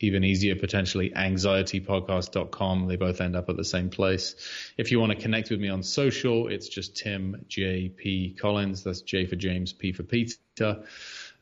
[0.00, 4.36] even easier potentially anxietypodcast.com they both end up at the same place.
[4.76, 8.84] If you want to connect with me on social it's just tim jp collins.
[8.84, 10.36] That's j for james p for peter.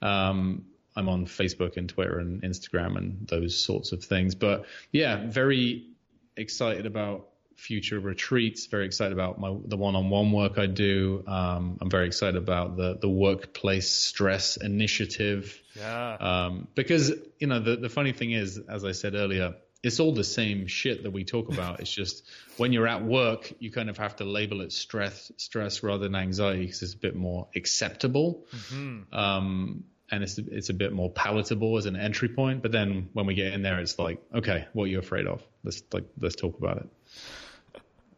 [0.01, 4.37] Um, i'm on facebook and twitter and instagram and those sorts of things.
[4.37, 5.89] But yeah very
[6.37, 7.27] excited about
[7.57, 8.67] future retreats.
[8.67, 11.25] Very excited about my the one-on-one work I do.
[11.27, 15.61] Um, I'm very excited about the the workplace stress initiative.
[15.75, 16.17] Yeah.
[16.21, 20.13] Um, because you know the the funny thing is, as I said earlier, it's all
[20.13, 21.81] the same shit that we talk about.
[21.81, 22.25] it's just
[22.57, 26.15] when you're at work, you kind of have to label it stress stress rather than
[26.15, 28.47] anxiety because it's a bit more acceptable.
[28.55, 29.15] Mm-hmm.
[29.15, 32.63] Um, and it's it's a bit more palatable as an entry point.
[32.63, 35.43] But then when we get in there, it's like, okay, what are you afraid of?
[35.65, 36.89] Let's like let's talk about it.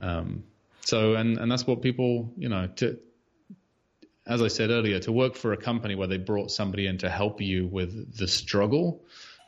[0.01, 0.45] Um,
[0.85, 2.99] so, and, and that's what people, you know, to,
[4.27, 7.11] as I said earlier, to work for a company where they brought somebody in to
[7.11, 9.05] help you with the struggle,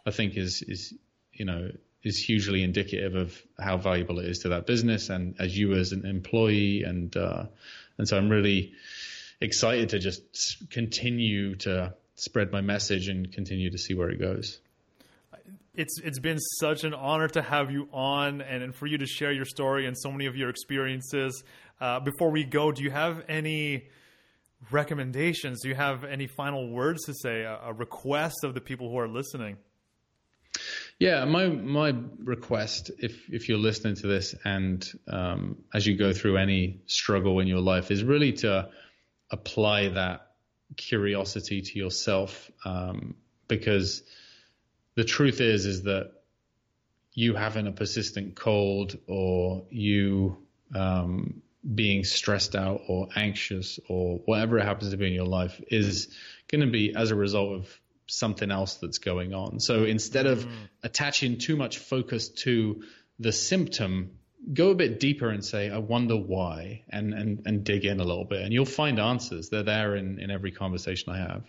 [0.06, 0.94] I think is, is,
[1.32, 1.70] you know,
[2.02, 5.92] is hugely indicative of how valuable it is to that business and as you as
[5.92, 6.82] an employee.
[6.82, 7.44] And, uh,
[7.98, 8.72] and so I'm really
[9.40, 14.60] excited to just continue to spread my message and continue to see where it goes
[15.80, 19.06] it's it's been such an honor to have you on and, and for you to
[19.06, 21.42] share your story and so many of your experiences.
[21.80, 23.88] Uh, before we go, do you have any
[24.70, 25.62] recommendations?
[25.62, 27.42] Do you have any final words to say?
[27.42, 29.56] A, a request of the people who are listening?
[30.98, 36.12] Yeah, my my request, if if you're listening to this, and um, as you go
[36.12, 38.68] through any struggle in your life, is really to
[39.30, 40.32] apply that
[40.76, 43.14] curiosity to yourself, um,
[43.48, 44.02] because
[44.96, 46.12] the truth is is that
[47.12, 50.36] you having a persistent cold or you
[50.74, 51.42] um,
[51.74, 56.08] being stressed out or anxious or whatever it happens to be in your life is
[56.48, 59.60] going to be as a result of something else that's going on.
[59.60, 60.50] So instead of mm.
[60.82, 62.82] attaching too much focus to
[63.18, 64.12] the symptom,
[64.52, 68.04] go a bit deeper and say, I wonder why, and, and, and dig in a
[68.04, 68.42] little bit.
[68.42, 69.50] And you'll find answers.
[69.50, 71.44] They're there in, in every conversation I have.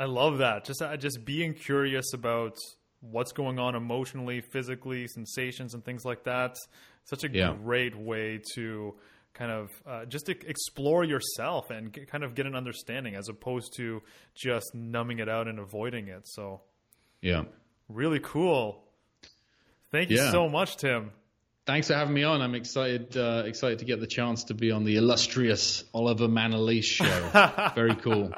[0.00, 0.64] I love that.
[0.64, 2.56] Just uh, just being curious about
[3.02, 6.56] what's going on emotionally, physically, sensations, and things like that.
[7.04, 7.54] Such a yeah.
[7.62, 8.94] great way to
[9.34, 13.74] kind of uh, just explore yourself and get, kind of get an understanding as opposed
[13.76, 14.00] to
[14.34, 16.26] just numbing it out and avoiding it.
[16.26, 16.62] So,
[17.20, 17.44] yeah,
[17.90, 18.82] really cool.
[19.92, 20.32] Thank you yeah.
[20.32, 21.10] so much, Tim.
[21.66, 22.40] Thanks for having me on.
[22.40, 26.84] I'm excited uh, excited to get the chance to be on the illustrious Oliver Manalese
[26.84, 27.72] show.
[27.74, 28.32] Very cool.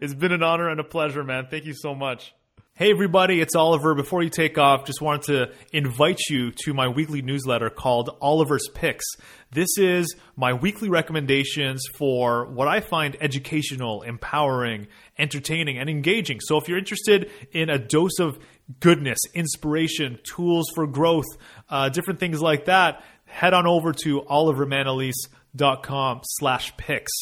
[0.00, 1.46] It's been an honor and a pleasure, man.
[1.50, 2.34] Thank you so much.
[2.76, 3.94] Hey, everybody, it's Oliver.
[3.94, 8.66] Before you take off, just wanted to invite you to my weekly newsletter called Oliver's
[8.74, 9.04] Picks.
[9.52, 16.40] This is my weekly recommendations for what I find educational, empowering, entertaining, and engaging.
[16.40, 18.40] So if you're interested in a dose of
[18.80, 21.26] goodness, inspiration, tools for growth,
[21.68, 27.12] uh, different things like that, head on over to olivermanalese.com slash picks.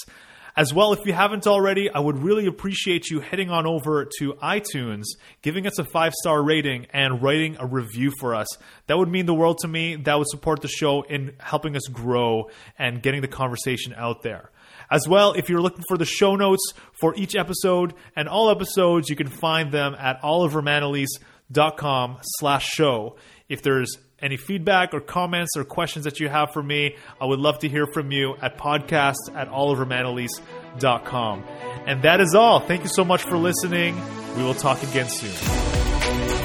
[0.54, 4.34] As well, if you haven't already, I would really appreciate you heading on over to
[4.34, 5.04] iTunes,
[5.40, 8.46] giving us a five star rating, and writing a review for us.
[8.86, 9.96] That would mean the world to me.
[9.96, 14.50] That would support the show in helping us grow and getting the conversation out there.
[14.90, 16.62] As well, if you're looking for the show notes
[17.00, 23.16] for each episode and all episodes, you can find them at olivermanalese.com slash show.
[23.48, 27.40] If there's any feedback or comments or questions that you have for me, I would
[27.40, 31.44] love to hear from you at podcast at olivermanalese.com.
[31.86, 32.60] And that is all.
[32.60, 34.00] Thank you so much for listening.
[34.36, 36.41] We will talk again soon.